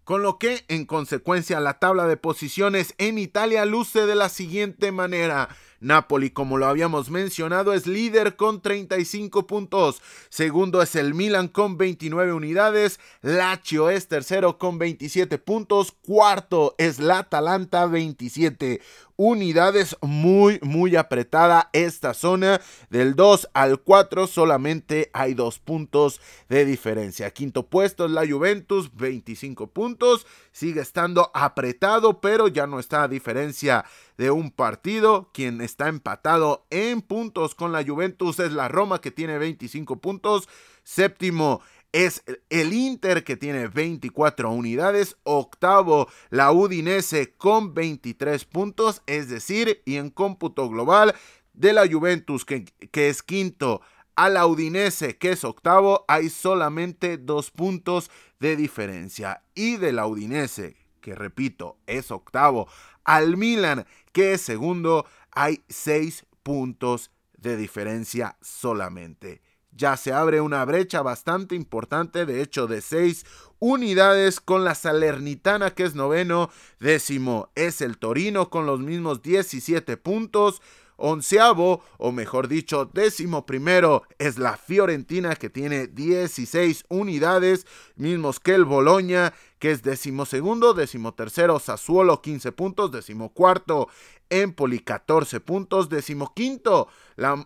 Con 0.04 0.22
lo 0.22 0.38
que, 0.38 0.64
en 0.68 0.84
consecuencia, 0.84 1.60
la 1.60 1.78
tabla 1.78 2.06
de 2.06 2.18
posiciones 2.18 2.94
en 2.98 3.16
Italia 3.16 3.64
luce 3.64 4.04
de 4.04 4.14
la 4.14 4.28
siguiente 4.28 4.92
manera. 4.92 5.48
Napoli, 5.80 6.30
como 6.30 6.58
lo 6.58 6.66
habíamos 6.66 7.10
mencionado, 7.10 7.72
es 7.72 7.86
líder 7.86 8.36
con 8.36 8.60
35 8.60 9.46
puntos. 9.46 10.02
Segundo 10.28 10.82
es 10.82 10.94
el 10.94 11.14
Milan 11.14 11.48
con 11.48 11.78
29 11.78 12.34
unidades. 12.34 13.00
Lazio 13.22 13.88
es 13.88 14.06
tercero 14.06 14.58
con 14.58 14.78
27 14.78 15.38
puntos. 15.38 15.92
Cuarto 15.92 16.74
es 16.76 16.98
la 16.98 17.20
Atalanta 17.20 17.86
27 17.86 18.82
unidades. 19.16 19.96
Muy, 20.00 20.58
muy 20.62 20.96
apretada 20.96 21.70
esta 21.72 22.14
zona. 22.14 22.60
Del 22.90 23.14
2 23.14 23.50
al 23.54 23.80
4 23.80 24.26
solamente 24.26 25.10
hay 25.12 25.34
dos 25.34 25.58
puntos 25.58 26.20
de 26.48 26.64
diferencia. 26.64 27.30
Quinto 27.30 27.66
puesto 27.66 28.04
es 28.06 28.10
la 28.10 28.26
Juventus, 28.26 28.94
25 28.94 29.68
puntos. 29.68 30.26
Sigue 30.52 30.80
estando 30.80 31.30
apretado, 31.34 32.20
pero 32.20 32.48
ya 32.48 32.66
no 32.66 32.78
está 32.78 33.04
a 33.04 33.08
diferencia 33.08 33.84
de 34.16 34.30
un 34.30 34.50
partido. 34.50 35.30
Quien 35.32 35.60
está 35.60 35.88
empatado 35.88 36.66
en 36.70 37.00
puntos 37.00 37.54
con 37.54 37.72
la 37.72 37.84
Juventus 37.84 38.38
es 38.38 38.52
la 38.52 38.68
Roma, 38.68 39.00
que 39.00 39.10
tiene 39.10 39.38
25 39.38 39.96
puntos. 39.96 40.48
Séptimo 40.82 41.62
es 41.94 42.24
el 42.50 42.72
Inter 42.72 43.22
que 43.22 43.36
tiene 43.36 43.68
24 43.68 44.50
unidades, 44.50 45.16
octavo 45.22 46.08
la 46.28 46.50
Udinese 46.50 47.34
con 47.34 47.72
23 47.72 48.44
puntos, 48.46 49.00
es 49.06 49.28
decir, 49.28 49.80
y 49.84 49.94
en 49.94 50.10
cómputo 50.10 50.68
global 50.68 51.14
de 51.52 51.72
la 51.72 51.86
Juventus 51.88 52.44
que, 52.44 52.64
que 52.64 53.08
es 53.08 53.22
quinto 53.22 53.80
a 54.16 54.28
la 54.28 54.44
Udinese 54.48 55.18
que 55.18 55.30
es 55.30 55.44
octavo, 55.44 56.04
hay 56.08 56.30
solamente 56.30 57.16
dos 57.16 57.52
puntos 57.52 58.10
de 58.40 58.56
diferencia. 58.56 59.44
Y 59.54 59.76
de 59.76 59.92
la 59.92 60.08
Udinese, 60.08 60.76
que 61.00 61.14
repito, 61.14 61.78
es 61.86 62.10
octavo, 62.10 62.66
al 63.04 63.36
Milan 63.36 63.86
que 64.10 64.32
es 64.32 64.40
segundo, 64.40 65.06
hay 65.30 65.62
seis 65.68 66.26
puntos 66.42 67.12
de 67.38 67.56
diferencia 67.56 68.36
solamente. 68.40 69.42
Ya 69.76 69.96
se 69.96 70.12
abre 70.12 70.40
una 70.40 70.64
brecha 70.64 71.02
bastante 71.02 71.54
importante, 71.54 72.26
de 72.26 72.42
hecho 72.42 72.66
de 72.66 72.80
6 72.80 73.24
unidades 73.58 74.40
con 74.40 74.64
la 74.64 74.74
Salernitana 74.74 75.70
que 75.70 75.84
es 75.84 75.94
noveno, 75.94 76.50
décimo 76.80 77.50
es 77.54 77.80
el 77.80 77.98
Torino 77.98 78.50
con 78.50 78.66
los 78.66 78.80
mismos 78.80 79.22
17 79.22 79.96
puntos, 79.96 80.60
onceavo, 80.96 81.82
o 81.98 82.12
mejor 82.12 82.46
dicho, 82.46 82.88
décimo 82.92 83.46
primero 83.46 84.04
es 84.18 84.38
la 84.38 84.56
Fiorentina 84.56 85.34
que 85.34 85.50
tiene 85.50 85.88
16 85.88 86.84
unidades, 86.88 87.66
mismos 87.96 88.38
que 88.38 88.54
el 88.54 88.64
Boloña 88.64 89.32
que 89.58 89.72
es 89.72 89.82
décimo 89.82 90.26
segundo, 90.26 90.74
décimo 90.74 91.14
tercero 91.14 91.58
Sassuolo 91.58 92.20
15 92.20 92.52
puntos, 92.52 92.92
décimo 92.92 93.32
cuarto 93.32 93.88
Empoli 94.30 94.80
14 94.80 95.40
puntos, 95.40 95.88
décimo 95.88 96.32
quinto 96.34 96.88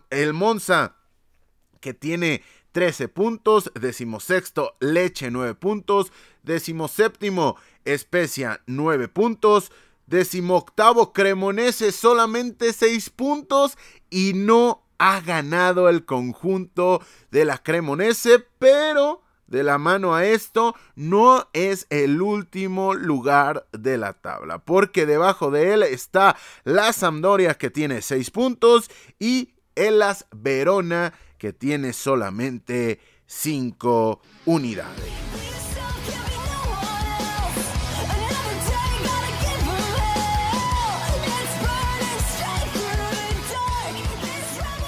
el 0.09 0.33
Monza 0.33 0.98
que 1.79 1.93
tiene 1.93 2.43
13 2.71 3.07
puntos, 3.07 3.71
decimosexto 3.79 4.75
Leche 4.79 5.31
9 5.31 5.55
puntos, 5.55 6.11
decimoséptimo 6.43 7.57
Especia 7.85 8.61
9 8.67 9.07
puntos, 9.07 9.71
decimoctavo 10.05 11.13
Cremonese 11.13 11.91
solamente 11.91 12.73
6 12.73 13.09
puntos 13.11 13.77
y 14.09 14.33
no 14.35 14.83
ha 14.97 15.21
ganado 15.21 15.89
el 15.89 16.05
conjunto 16.05 17.01
de 17.31 17.45
la 17.45 17.57
Cremonese, 17.57 18.45
pero 18.59 19.23
de 19.47 19.63
la 19.63 19.77
mano 19.77 20.13
a 20.13 20.25
esto 20.25 20.75
no 20.95 21.49
es 21.53 21.87
el 21.89 22.21
último 22.21 22.93
lugar 22.93 23.65
de 23.71 23.97
la 23.97 24.13
tabla, 24.13 24.59
porque 24.59 25.05
debajo 25.05 25.49
de 25.49 25.73
él 25.73 25.83
está 25.83 26.35
la 26.63 26.93
Sampdoria 26.93 27.55
que 27.55 27.71
tiene 27.71 28.01
6 28.01 28.29
puntos 28.31 28.91
y 29.17 29.55
Elas 29.75 30.27
Verona 30.31 31.13
que 31.39 31.53
tiene 31.53 31.93
solamente 31.93 32.99
5 33.25 34.21
unidades. 34.45 35.28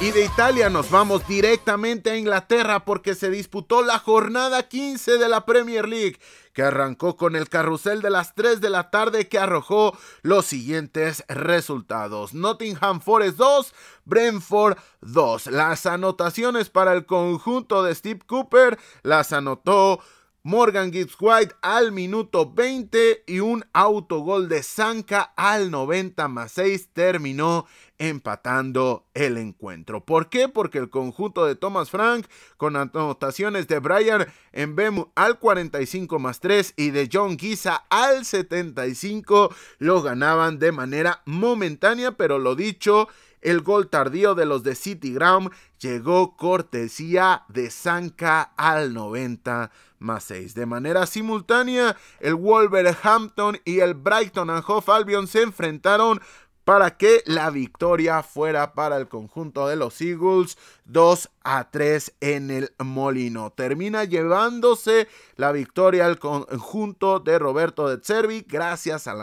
Y 0.02 0.10
de 0.10 0.26
Italia 0.26 0.72
nos 0.72 0.90
vamos 0.90 1.28
directamente 1.28 2.10
a 2.10 2.18
Inglaterra 2.18 2.86
porque 2.86 3.14
se 3.14 3.30
disputó 3.30 3.84
la 3.84 4.00
jornada 4.00 4.68
15 4.68 5.20
de 5.20 5.30
la 5.30 5.46
Premier 5.46 5.88
League, 5.88 6.18
que 6.54 6.64
arrancó 6.64 7.16
con 7.16 7.36
el 7.36 7.50
carrusel 7.50 8.02
de 8.02 8.10
las 8.10 8.34
3 8.34 8.62
de 8.62 8.72
la 8.72 8.90
tarde 8.90 9.28
que 9.28 9.38
arrojó 9.38 9.96
los 10.24 10.48
siguientes 10.48 11.24
resultados. 11.28 12.34
Nottingham 12.34 13.00
Forest 13.00 13.38
2, 13.38 13.74
Brentford 14.06 14.80
2. 15.02 15.46
Las 15.46 15.86
anotaciones 15.86 16.72
para 16.72 16.94
el 16.94 17.06
conjunto 17.06 17.84
de 17.84 17.94
Steve 17.94 18.22
Cooper 18.26 18.80
las 19.04 19.32
anotó 19.34 20.02
Morgan 20.44 20.92
Gibbs 20.92 21.16
White 21.20 21.54
al 21.62 21.92
minuto 21.92 22.52
20 22.52 23.26
y 23.28 23.42
un 23.42 23.64
autogol 23.74 24.50
de 24.50 24.64
Zanca 24.64 25.34
al 25.36 25.70
90 25.70 26.28
más 26.30 26.54
6 26.54 26.90
terminó 26.94 27.68
empatando 28.02 29.06
el 29.14 29.38
encuentro. 29.38 30.04
¿Por 30.04 30.28
qué? 30.28 30.50
Porque 30.50 30.80
el 30.80 30.90
conjunto 30.90 31.46
de 31.46 31.56
Thomas 31.56 31.92
Frank 31.92 32.26
con 32.58 32.76
anotaciones 32.76 33.68
de 33.68 33.78
Brian 33.78 34.26
Bemu 34.52 35.12
al 35.14 35.38
45 35.38 36.18
más 36.18 36.40
3 36.40 36.74
y 36.78 36.90
de 36.90 37.08
John 37.14 37.38
Giza 37.38 37.84
al 37.92 38.26
75 38.26 39.54
lo 39.78 40.02
ganaban 40.02 40.58
de 40.58 40.72
manera 40.72 41.22
momentánea, 41.26 42.14
pero 42.14 42.40
lo 42.40 42.56
dicho, 42.56 43.08
el 43.42 43.62
gol 43.62 43.88
tardío 43.88 44.34
de 44.34 44.48
los 44.48 44.64
de 44.64 44.74
City 44.74 45.14
Ground 45.14 45.52
llegó 45.80 46.36
cortesía 46.36 47.44
de 47.50 47.70
Zanca 47.70 48.42
al 48.58 48.96
90 48.96 49.70
más 50.00 50.24
6. 50.24 50.56
De 50.56 50.66
manera 50.66 51.06
simultánea, 51.06 51.96
el 52.20 52.34
Wolverhampton 52.34 53.60
y 53.64 53.82
el 53.82 53.94
Brighton 53.94 54.50
and 54.50 54.64
Hove 54.66 54.92
Albion 54.92 55.28
se 55.28 55.44
enfrentaron 55.44 56.20
para 56.66 56.98
que 56.98 57.24
la 57.26 57.50
victoria 57.50 58.24
fuera 58.24 58.74
para 58.74 58.98
el 58.98 59.08
conjunto 59.08 59.68
de 59.68 59.76
los 59.76 60.00
Eagles 60.02 60.58
2 60.86 61.30
a 61.44 61.72
3 61.72 62.14
en 62.22 62.52
el 62.52 62.72
Molino. 62.80 63.52
Termina 63.52 64.04
llevándose 64.04 65.08
la 65.36 65.52
victoria 65.52 66.06
al 66.06 66.20
conjunto 66.20 67.20
de 67.20 67.40
Roberto 67.40 67.90
de 67.90 68.04
Cervi 68.04 68.46
gracias 68.48 69.08
a, 69.08 69.16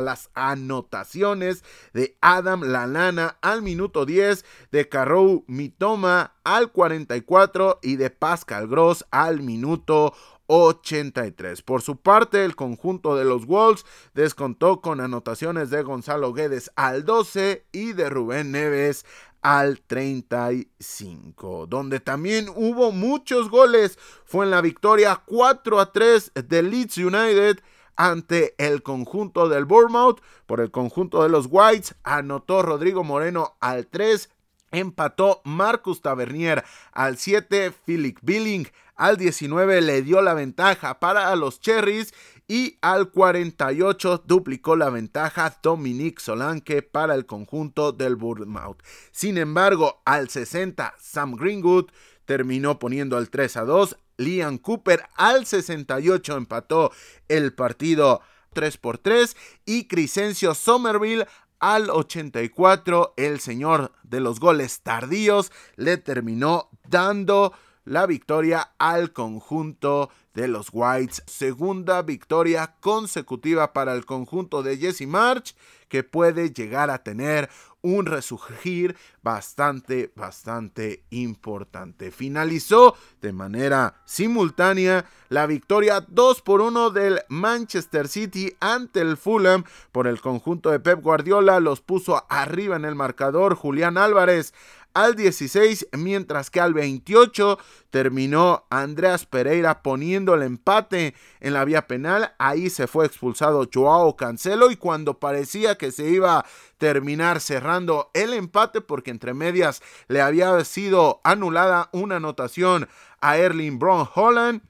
las 0.00 0.30
anotaciones 0.34 1.62
de 1.92 2.16
Adam 2.20 2.62
Lalana 2.62 3.36
al 3.42 3.62
minuto 3.62 4.06
10, 4.06 4.44
de 4.72 4.88
Carrou 4.88 5.44
Mitoma 5.46 6.32
al 6.42 6.72
44 6.72 7.78
y 7.82 7.96
de 7.96 8.10
Pascal 8.10 8.66
Gross 8.66 9.04
al 9.10 9.40
minuto 9.40 10.14
83. 10.54 11.62
Por 11.62 11.82
su 11.82 11.96
parte, 11.96 12.44
el 12.44 12.54
conjunto 12.54 13.16
de 13.16 13.24
los 13.24 13.46
Wolves 13.46 13.84
descontó 14.14 14.80
con 14.80 15.00
anotaciones 15.00 15.70
de 15.70 15.82
Gonzalo 15.82 16.32
Guedes 16.32 16.70
al 16.76 17.04
12 17.04 17.66
y 17.72 17.92
de 17.92 18.08
Rubén 18.08 18.52
Neves 18.52 19.04
al 19.42 19.80
35. 19.80 21.66
Donde 21.66 21.98
también 21.98 22.48
hubo 22.54 22.92
muchos 22.92 23.50
goles 23.50 23.98
fue 24.24 24.44
en 24.44 24.52
la 24.52 24.60
victoria 24.60 25.22
4 25.26 25.80
a 25.80 25.92
3 25.92 26.32
de 26.46 26.62
Leeds 26.62 26.98
United 26.98 27.58
ante 27.96 28.54
el 28.56 28.84
conjunto 28.84 29.48
del 29.48 29.64
Bournemouth. 29.64 30.20
Por 30.46 30.60
el 30.60 30.70
conjunto 30.70 31.24
de 31.24 31.30
los 31.30 31.48
Whites 31.50 31.96
anotó 32.04 32.62
Rodrigo 32.62 33.02
Moreno 33.02 33.56
al 33.58 33.88
3, 33.88 34.30
empató 34.70 35.40
Marcus 35.44 36.00
Tavernier 36.00 36.64
al 36.92 37.16
7, 37.16 37.72
Philip 37.84 38.18
Billing 38.22 38.68
al 38.96 39.16
19 39.16 39.80
le 39.80 40.02
dio 40.02 40.22
la 40.22 40.34
ventaja 40.34 41.00
para 41.00 41.34
los 41.36 41.60
Cherries 41.60 42.14
y 42.46 42.78
al 42.82 43.10
48 43.10 44.24
duplicó 44.26 44.76
la 44.76 44.90
ventaja 44.90 45.58
Dominique 45.62 46.22
Solanke 46.22 46.82
para 46.82 47.14
el 47.14 47.26
conjunto 47.26 47.92
del 47.92 48.16
Bournemouth. 48.16 48.82
Sin 49.12 49.38
embargo, 49.38 50.02
al 50.04 50.28
60 50.28 50.94
Sam 51.00 51.36
Greenwood 51.36 51.86
terminó 52.24 52.78
poniendo 52.78 53.18
el 53.18 53.30
3 53.30 53.56
a 53.58 53.64
2. 53.64 53.96
Liam 54.16 54.58
Cooper 54.58 55.04
al 55.16 55.46
68 55.46 56.36
empató 56.36 56.92
el 57.28 57.52
partido 57.52 58.20
3 58.52 58.76
por 58.76 58.98
3 58.98 59.36
y 59.64 59.88
Crescencio 59.88 60.54
Somerville 60.54 61.26
al 61.58 61.90
84 61.90 63.14
el 63.16 63.40
señor 63.40 63.92
de 64.02 64.20
los 64.20 64.38
goles 64.38 64.82
tardíos 64.82 65.50
le 65.76 65.96
terminó 65.96 66.68
dando 66.88 67.54
la 67.84 68.06
victoria 68.06 68.74
al 68.78 69.12
conjunto 69.12 70.10
de 70.34 70.48
los 70.48 70.68
Whites. 70.72 71.22
Segunda 71.26 72.02
victoria 72.02 72.74
consecutiva 72.80 73.72
para 73.72 73.94
el 73.94 74.04
conjunto 74.04 74.62
de 74.62 74.76
Jesse 74.76 75.06
March 75.06 75.54
que 75.88 76.02
puede 76.02 76.50
llegar 76.52 76.90
a 76.90 77.04
tener 77.04 77.48
un 77.80 78.06
resurgir 78.06 78.96
bastante, 79.22 80.10
bastante 80.16 81.04
importante. 81.10 82.10
Finalizó 82.10 82.96
de 83.20 83.32
manera 83.32 84.02
simultánea 84.06 85.04
la 85.28 85.46
victoria 85.46 86.00
2 86.08 86.40
por 86.40 86.62
1 86.62 86.90
del 86.90 87.20
Manchester 87.28 88.08
City 88.08 88.56
ante 88.58 89.02
el 89.02 89.16
Fulham 89.18 89.64
por 89.92 90.06
el 90.06 90.20
conjunto 90.20 90.70
de 90.70 90.80
Pep 90.80 91.00
Guardiola. 91.02 91.60
Los 91.60 91.82
puso 91.82 92.24
arriba 92.30 92.76
en 92.76 92.86
el 92.86 92.94
marcador 92.94 93.54
Julián 93.54 93.98
Álvarez 93.98 94.54
al 94.94 95.16
16, 95.16 95.88
mientras 95.92 96.50
que 96.50 96.60
al 96.60 96.72
28 96.72 97.58
terminó 97.90 98.64
Andreas 98.70 99.26
Pereira 99.26 99.82
poniendo 99.82 100.34
el 100.34 100.42
empate 100.42 101.14
en 101.40 101.52
la 101.52 101.64
vía 101.64 101.86
penal. 101.86 102.34
Ahí 102.38 102.70
se 102.70 102.86
fue 102.86 103.06
expulsado 103.06 103.68
Joao 103.72 104.16
Cancelo 104.16 104.70
y 104.70 104.76
cuando 104.76 105.18
parecía 105.18 105.76
que 105.76 105.92
se 105.92 106.08
iba 106.08 106.38
a 106.38 106.46
terminar 106.78 107.40
cerrando 107.40 108.10
el 108.14 108.32
empate 108.32 108.80
porque 108.80 109.10
entre 109.10 109.34
medias 109.34 109.82
le 110.08 110.20
había 110.20 110.64
sido 110.64 111.20
anulada 111.24 111.90
una 111.92 112.16
anotación 112.16 112.88
a 113.20 113.36
Erling 113.36 113.78
Brown 113.78 114.08
Holland 114.14 114.62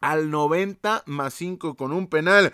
al 0.00 0.30
90 0.30 1.02
más 1.06 1.34
5 1.34 1.76
con 1.76 1.92
un 1.92 2.06
penal 2.06 2.52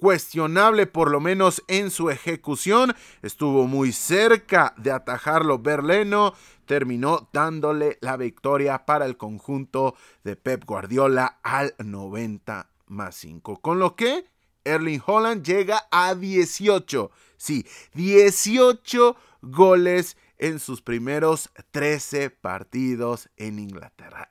cuestionable 0.00 0.86
por 0.86 1.10
lo 1.10 1.20
menos 1.20 1.62
en 1.68 1.90
su 1.90 2.10
ejecución. 2.10 2.94
Estuvo 3.22 3.66
muy 3.66 3.92
cerca 3.92 4.74
de 4.78 4.90
atajarlo 4.90 5.58
Berleno. 5.58 6.34
Terminó 6.64 7.28
dándole 7.32 7.98
la 8.00 8.16
victoria 8.16 8.86
para 8.86 9.04
el 9.04 9.16
conjunto 9.16 9.94
de 10.24 10.36
Pep 10.36 10.64
Guardiola 10.64 11.38
al 11.42 11.74
90 11.78 12.70
más 12.86 13.14
5. 13.16 13.60
Con 13.60 13.78
lo 13.78 13.94
que 13.94 14.24
Erling 14.64 15.02
Holland 15.04 15.44
llega 15.44 15.86
a 15.90 16.14
18. 16.14 17.10
Sí, 17.36 17.66
18 17.94 19.16
goles 19.42 20.16
en 20.38 20.58
sus 20.58 20.80
primeros 20.80 21.50
13 21.72 22.30
partidos 22.30 23.28
en 23.36 23.58
Inglaterra. 23.58 24.30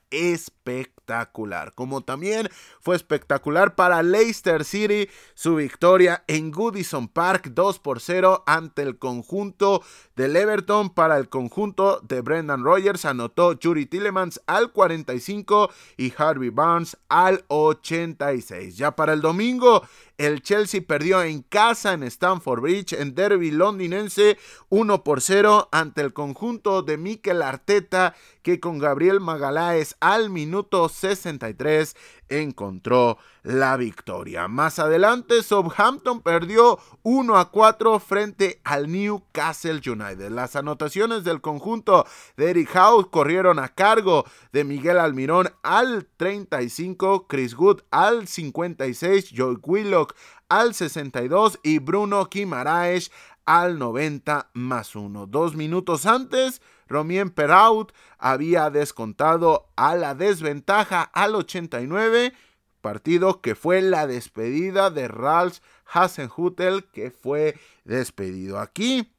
Espectacular. 0.69 1.73
Como 1.73 2.01
también 2.01 2.49
fue 2.79 2.95
espectacular 2.95 3.75
para 3.75 4.03
Leicester 4.03 4.63
City 4.63 5.09
su 5.33 5.55
victoria 5.55 6.23
en 6.27 6.51
Goodison 6.51 7.07
Park 7.07 7.49
2 7.51 7.79
por 7.79 7.99
0 7.99 8.43
ante 8.45 8.83
el 8.83 8.97
conjunto 8.99 9.81
del 10.15 10.35
Everton. 10.35 10.91
Para 10.91 11.17
el 11.17 11.27
conjunto 11.29 11.99
de 12.01 12.21
Brendan 12.21 12.63
Rogers 12.63 13.05
anotó 13.05 13.53
Yuri 13.53 13.87
Tillemans 13.87 14.41
al 14.45 14.71
45 14.71 15.71
y 15.97 16.13
Harvey 16.15 16.49
Barnes 16.49 16.97
al 17.07 17.43
86. 17.47 18.77
Ya 18.77 18.95
para 18.95 19.13
el 19.13 19.21
domingo, 19.21 19.81
el 20.19 20.43
Chelsea 20.43 20.81
perdió 20.85 21.23
en 21.23 21.41
casa 21.41 21.93
en 21.93 22.03
Stamford 22.03 22.61
Bridge 22.61 22.93
en 22.93 23.15
derby 23.15 23.51
londinense 23.51 24.37
1 24.67 25.03
por 25.03 25.21
0 25.21 25.69
ante 25.71 26.01
el 26.01 26.13
conjunto 26.13 26.81
de 26.83 26.97
Mikel 26.97 27.41
Arteta 27.41 28.15
que 28.41 28.59
con 28.59 28.79
Gabriel 28.79 29.19
Magaláes 29.19 29.95
al 29.99 30.29
minuto 30.29 30.89
63 30.89 31.95
encontró 32.29 33.17
la 33.43 33.77
victoria. 33.77 34.47
Más 34.47 34.79
adelante, 34.79 35.41
Southampton 35.43 36.21
perdió 36.21 36.79
1 37.03 37.37
a 37.37 37.51
4 37.51 37.99
frente 37.99 38.61
al 38.63 38.91
Newcastle 38.91 39.81
United. 39.85 40.29
Las 40.29 40.55
anotaciones 40.55 41.23
del 41.23 41.41
conjunto 41.41 42.05
de 42.37 42.51
Eric 42.51 42.69
House 42.69 43.07
corrieron 43.09 43.59
a 43.59 43.69
cargo 43.69 44.25
de 44.51 44.63
Miguel 44.63 44.99
Almirón 44.99 45.49
al 45.63 46.07
35, 46.17 47.27
Chris 47.27 47.57
Wood 47.57 47.81
al 47.91 48.27
56, 48.27 49.33
Joe 49.35 49.57
Willock 49.63 50.15
al 50.49 50.73
62 50.73 51.59
y 51.63 51.79
Bruno 51.79 52.29
Kimaraes 52.29 53.11
al 53.45 53.79
90 53.79 54.51
más 54.53 54.95
1. 54.95 55.25
Dos 55.27 55.55
minutos 55.55 56.05
antes, 56.05 56.61
Romien 56.89 57.29
Peraut 57.29 57.93
había 58.17 58.69
descontado 58.69 59.69
a 59.75 59.95
la 59.95 60.15
desventaja 60.15 61.03
al 61.03 61.35
89, 61.35 62.33
partido 62.81 63.41
que 63.41 63.55
fue 63.55 63.81
la 63.81 64.07
despedida 64.07 64.89
de 64.89 65.07
Ralph 65.07 65.59
Hasenhutel, 65.85 66.85
que 66.85 67.11
fue 67.11 67.57
despedido. 67.85 68.59
Aquí 68.59 69.13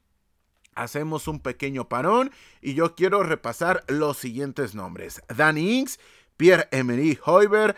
hacemos 0.75 1.27
un 1.27 1.39
pequeño 1.39 1.87
parón 1.89 2.31
y 2.61 2.73
yo 2.73 2.95
quiero 2.95 3.23
repasar 3.23 3.83
los 3.87 4.17
siguientes 4.17 4.75
nombres. 4.75 5.21
Danny 5.35 5.79
Inks, 5.79 5.99
Pierre-Emery 6.37 7.19
Hoiber, 7.25 7.75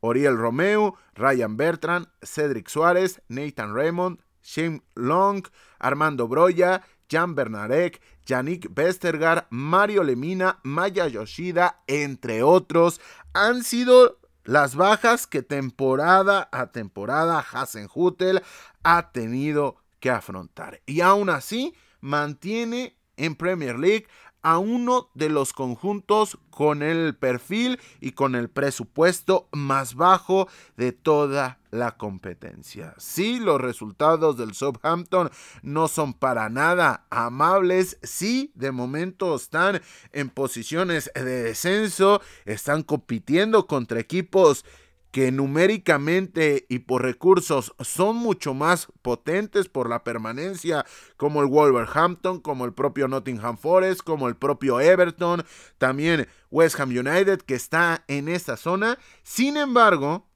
Oriel 0.00 0.36
Romeo, 0.36 0.96
Ryan 1.14 1.56
Bertrand, 1.56 2.08
Cedric 2.22 2.68
Suárez, 2.68 3.22
Nathan 3.28 3.74
Raymond, 3.74 4.20
Shane 4.42 4.82
Long, 4.94 5.42
Armando 5.78 6.28
Broya, 6.28 6.82
Jan 7.10 7.34
Bernarek, 7.34 8.00
Yannick 8.26 8.70
Westergaard, 8.76 9.46
Mario 9.50 10.02
Lemina, 10.02 10.58
Maya 10.62 11.06
Yoshida, 11.08 11.82
entre 11.86 12.42
otros, 12.42 13.00
han 13.32 13.62
sido 13.62 14.18
las 14.44 14.76
bajas 14.76 15.26
que 15.26 15.42
temporada 15.42 16.48
a 16.52 16.70
temporada 16.70 17.38
Hasenhutel 17.38 18.42
ha 18.82 19.10
tenido 19.12 19.76
que 20.00 20.10
afrontar. 20.10 20.80
Y 20.86 21.00
aún 21.00 21.30
así 21.30 21.74
mantiene 22.00 22.96
en 23.16 23.34
Premier 23.34 23.78
League 23.78 24.06
a 24.42 24.58
uno 24.58 25.08
de 25.14 25.30
los 25.30 25.54
conjuntos 25.54 26.38
con 26.50 26.82
el 26.82 27.16
perfil 27.16 27.80
y 28.00 28.12
con 28.12 28.34
el 28.34 28.50
presupuesto 28.50 29.48
más 29.52 29.94
bajo 29.94 30.48
de 30.76 30.92
toda 30.92 31.58
la 31.74 31.96
competencia. 31.96 32.94
Sí, 32.98 33.40
los 33.40 33.60
resultados 33.60 34.36
del 34.36 34.54
Southampton 34.54 35.30
no 35.62 35.88
son 35.88 36.14
para 36.14 36.48
nada 36.48 37.06
amables. 37.10 37.98
Sí, 38.02 38.52
de 38.54 38.70
momento 38.70 39.34
están 39.34 39.82
en 40.12 40.30
posiciones 40.30 41.10
de 41.14 41.42
descenso, 41.42 42.20
están 42.44 42.82
compitiendo 42.82 43.66
contra 43.66 44.00
equipos 44.00 44.64
que 45.10 45.30
numéricamente 45.30 46.66
y 46.68 46.80
por 46.80 47.02
recursos 47.02 47.72
son 47.78 48.16
mucho 48.16 48.52
más 48.52 48.88
potentes 49.00 49.68
por 49.68 49.88
la 49.88 50.02
permanencia, 50.02 50.84
como 51.16 51.40
el 51.40 51.46
Wolverhampton, 51.46 52.40
como 52.40 52.64
el 52.64 52.72
propio 52.72 53.06
Nottingham 53.06 53.56
Forest, 53.56 54.00
como 54.00 54.26
el 54.26 54.34
propio 54.34 54.80
Everton, 54.80 55.44
también 55.78 56.26
West 56.50 56.80
Ham 56.80 56.90
United 56.90 57.42
que 57.42 57.54
está 57.54 58.04
en 58.08 58.28
esta 58.28 58.56
zona. 58.56 58.98
Sin 59.22 59.56
embargo, 59.56 60.26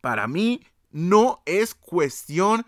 para 0.00 0.26
mí 0.26 0.64
no 0.90 1.42
es 1.46 1.74
cuestión 1.74 2.66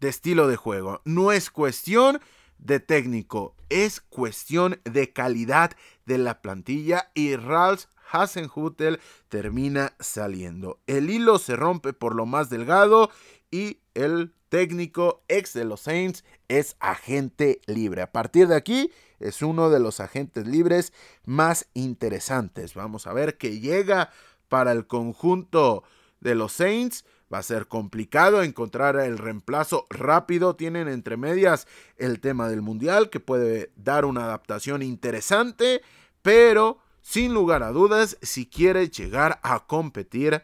de 0.00 0.08
estilo 0.08 0.48
de 0.48 0.56
juego, 0.56 1.00
no 1.04 1.32
es 1.32 1.50
cuestión 1.50 2.20
de 2.58 2.80
técnico, 2.80 3.54
es 3.68 4.00
cuestión 4.00 4.80
de 4.84 5.12
calidad 5.12 5.72
de 6.06 6.18
la 6.18 6.42
plantilla 6.42 7.10
y 7.14 7.36
Ralph 7.36 7.84
Hasenhutel 8.10 9.00
termina 9.28 9.94
saliendo. 9.98 10.80
El 10.86 11.10
hilo 11.10 11.38
se 11.38 11.56
rompe 11.56 11.92
por 11.92 12.14
lo 12.14 12.26
más 12.26 12.50
delgado 12.50 13.10
y 13.50 13.78
el 13.94 14.34
técnico 14.48 15.22
ex 15.28 15.54
de 15.54 15.64
los 15.64 15.80
Saints 15.80 16.24
es 16.48 16.76
agente 16.78 17.60
libre. 17.66 18.02
A 18.02 18.12
partir 18.12 18.48
de 18.48 18.56
aquí 18.56 18.90
es 19.18 19.40
uno 19.40 19.70
de 19.70 19.80
los 19.80 20.00
agentes 20.00 20.46
libres 20.46 20.92
más 21.24 21.68
interesantes. 21.74 22.74
Vamos 22.74 23.06
a 23.06 23.12
ver 23.12 23.38
qué 23.38 23.60
llega 23.60 24.10
para 24.48 24.72
el 24.72 24.86
conjunto 24.86 25.84
de 26.22 26.34
los 26.34 26.52
Saints. 26.52 27.04
Va 27.32 27.38
a 27.38 27.42
ser 27.42 27.66
complicado 27.66 28.42
encontrar 28.42 28.96
el 28.96 29.18
reemplazo 29.18 29.86
rápido. 29.90 30.56
Tienen 30.56 30.88
entre 30.88 31.16
medias 31.16 31.66
el 31.96 32.20
tema 32.20 32.48
del 32.48 32.62
Mundial 32.62 33.10
que 33.10 33.20
puede 33.20 33.72
dar 33.76 34.04
una 34.04 34.24
adaptación 34.24 34.82
interesante, 34.82 35.82
pero 36.22 36.78
sin 37.00 37.34
lugar 37.34 37.62
a 37.62 37.72
dudas, 37.72 38.16
si 38.22 38.46
quiere 38.46 38.88
llegar 38.88 39.40
a 39.42 39.66
competir, 39.66 40.42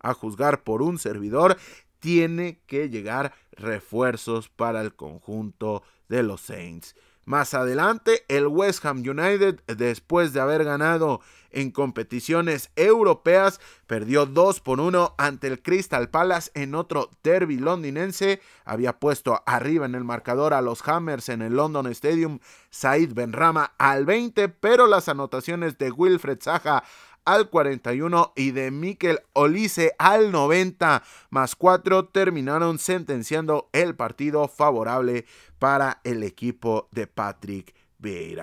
a 0.00 0.14
juzgar 0.14 0.62
por 0.62 0.82
un 0.82 0.98
servidor, 0.98 1.58
tiene 1.98 2.60
que 2.66 2.88
llegar 2.88 3.34
refuerzos 3.52 4.48
para 4.48 4.80
el 4.80 4.94
conjunto 4.94 5.82
de 6.08 6.22
los 6.22 6.40
Saints. 6.40 6.94
Más 7.24 7.54
adelante, 7.54 8.24
el 8.28 8.46
West 8.46 8.84
Ham 8.84 8.98
United, 8.98 9.60
después 9.66 10.32
de 10.32 10.40
haber 10.40 10.64
ganado 10.64 11.20
en 11.54 11.70
competiciones 11.70 12.70
europeas, 12.76 13.60
perdió 13.86 14.26
2 14.26 14.60
por 14.60 14.80
1 14.80 15.14
ante 15.18 15.46
el 15.46 15.62
Crystal 15.62 16.10
Palace 16.10 16.50
en 16.54 16.74
otro 16.74 17.10
derby 17.22 17.56
londinense. 17.56 18.40
Había 18.64 18.98
puesto 18.98 19.42
arriba 19.46 19.86
en 19.86 19.94
el 19.94 20.04
marcador 20.04 20.54
a 20.54 20.62
los 20.62 20.86
Hammers 20.86 21.28
en 21.28 21.42
el 21.42 21.54
London 21.54 21.86
Stadium 21.88 22.38
Said 22.70 23.12
Benrama 23.14 23.74
al 23.78 24.04
20, 24.04 24.48
pero 24.48 24.86
las 24.86 25.08
anotaciones 25.08 25.78
de 25.78 25.90
Wilfred 25.90 26.38
Zaha 26.42 26.84
al 27.24 27.48
41 27.48 28.32
y 28.36 28.50
de 28.50 28.70
Mikel 28.70 29.20
Olise 29.32 29.94
al 29.98 30.30
90 30.30 31.02
más 31.30 31.56
4 31.56 32.06
terminaron 32.06 32.78
sentenciando 32.78 33.68
el 33.72 33.96
partido 33.96 34.48
favorable 34.48 35.24
para 35.58 36.00
el 36.04 36.22
equipo 36.22 36.88
de 36.92 37.06
Patrick 37.06 37.74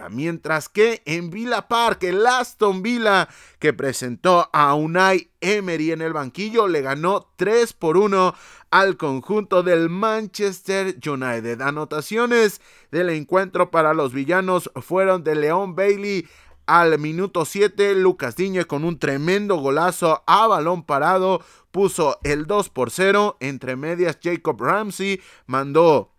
Mientras 0.10 0.70
que 0.70 1.04
en 1.06 1.30
Villa 1.30 1.68
Park, 1.68 2.04
el 2.04 2.26
Aston 2.26 2.82
Villa 2.82 3.30
que 3.60 3.74
presentó 3.74 4.50
a 4.54 4.74
Unai 4.74 5.30
Emery 5.40 5.92
en 5.92 6.02
el 6.02 6.14
banquillo 6.14 6.68
le 6.68 6.82
ganó 6.82 7.32
3 7.36 7.74
por 7.74 7.98
1 7.98 8.34
al 8.72 8.98
conjunto 8.98 9.62
del 9.62 9.90
Manchester 9.90 10.98
United. 11.06 11.62
Anotaciones 11.62 12.60
del 12.92 13.10
encuentro 13.10 13.70
para 13.70 13.94
los 13.94 14.14
villanos 14.14 14.72
fueron 14.82 15.24
de 15.24 15.36
León 15.36 15.76
Bailey 15.76 16.28
al 16.66 16.98
minuto 16.98 17.46
7, 17.46 17.96
Lucas 17.96 18.36
Diñe 18.36 18.66
con 18.66 18.84
un 18.84 18.98
tremendo 18.98 19.58
golazo 19.58 20.24
a 20.26 20.48
balón 20.48 20.84
parado 20.84 21.42
puso 21.72 22.18
el 22.24 22.48
2 22.48 22.70
por 22.70 22.92
0. 22.92 23.38
Entre 23.42 23.76
medias, 23.76 24.18
Jacob 24.24 24.62
Ramsey 24.62 25.22
mandó 25.46 26.14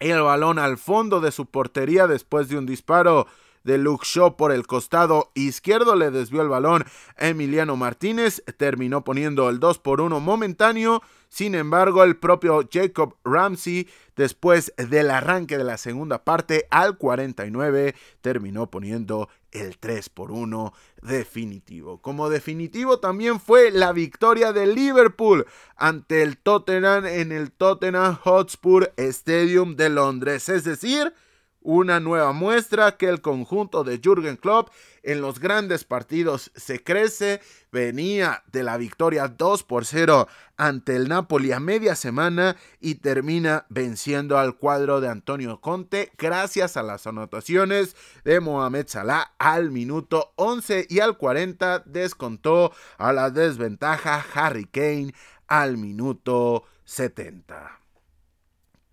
el 0.00 0.22
balón 0.22 0.58
al 0.58 0.78
fondo 0.78 1.20
de 1.20 1.30
su 1.30 1.46
portería 1.46 2.06
después 2.06 2.48
de 2.48 2.58
un 2.58 2.66
disparo 2.66 3.26
de 3.64 3.78
Luke 3.78 4.06
Shaw 4.06 4.36
por 4.36 4.52
el 4.52 4.66
costado 4.66 5.30
izquierdo 5.34 5.94
le 5.94 6.10
desvió 6.10 6.42
el 6.42 6.48
balón 6.48 6.84
Emiliano 7.16 7.76
Martínez, 7.76 8.42
terminó 8.56 9.04
poniendo 9.04 9.48
el 9.50 9.60
2 9.60 9.78
por 9.78 10.00
1 10.00 10.18
momentáneo. 10.20 11.02
Sin 11.28 11.54
embargo, 11.54 12.02
el 12.02 12.16
propio 12.16 12.68
Jacob 12.72 13.16
Ramsey, 13.22 13.88
después 14.16 14.72
del 14.76 15.10
arranque 15.10 15.58
de 15.58 15.64
la 15.64 15.76
segunda 15.76 16.24
parte 16.24 16.66
al 16.70 16.98
49, 16.98 17.94
terminó 18.20 18.68
poniendo 18.68 19.28
el 19.52 19.78
3 19.78 20.08
por 20.08 20.32
1 20.32 20.72
definitivo. 21.02 22.00
Como 22.00 22.28
definitivo 22.28 22.98
también 22.98 23.40
fue 23.40 23.70
la 23.70 23.92
victoria 23.92 24.52
de 24.52 24.66
Liverpool 24.66 25.46
ante 25.76 26.22
el 26.22 26.38
Tottenham 26.38 27.06
en 27.06 27.32
el 27.32 27.52
Tottenham 27.52 28.16
Hotspur 28.16 28.92
Stadium 28.96 29.76
de 29.76 29.88
Londres. 29.88 30.48
Es 30.48 30.64
decir, 30.64 31.12
una 31.62 32.00
nueva 32.00 32.32
muestra 32.32 32.96
que 32.96 33.08
el 33.08 33.20
conjunto 33.20 33.84
de 33.84 34.00
Jürgen 34.02 34.36
Klopp 34.36 34.70
en 35.02 35.20
los 35.20 35.38
grandes 35.38 35.84
partidos 35.84 36.50
se 36.54 36.82
crece. 36.82 37.40
Venía 37.72 38.42
de 38.50 38.62
la 38.62 38.76
victoria 38.76 39.28
2 39.28 39.62
por 39.62 39.84
0 39.84 40.26
ante 40.56 40.96
el 40.96 41.08
Napoli 41.08 41.52
a 41.52 41.60
media 41.60 41.94
semana 41.94 42.56
y 42.80 42.96
termina 42.96 43.66
venciendo 43.68 44.38
al 44.38 44.56
cuadro 44.56 45.00
de 45.00 45.08
Antonio 45.08 45.60
Conte 45.60 46.10
gracias 46.18 46.76
a 46.76 46.82
las 46.82 47.06
anotaciones 47.06 47.94
de 48.24 48.40
Mohamed 48.40 48.88
Salah 48.88 49.32
al 49.38 49.70
minuto 49.70 50.32
11 50.36 50.86
y 50.88 51.00
al 51.00 51.16
40 51.16 51.84
descontó 51.86 52.72
a 52.98 53.12
la 53.12 53.30
desventaja 53.30 54.24
Harry 54.34 54.64
Kane 54.64 55.14
al 55.46 55.76
minuto 55.76 56.64
70 56.84 57.79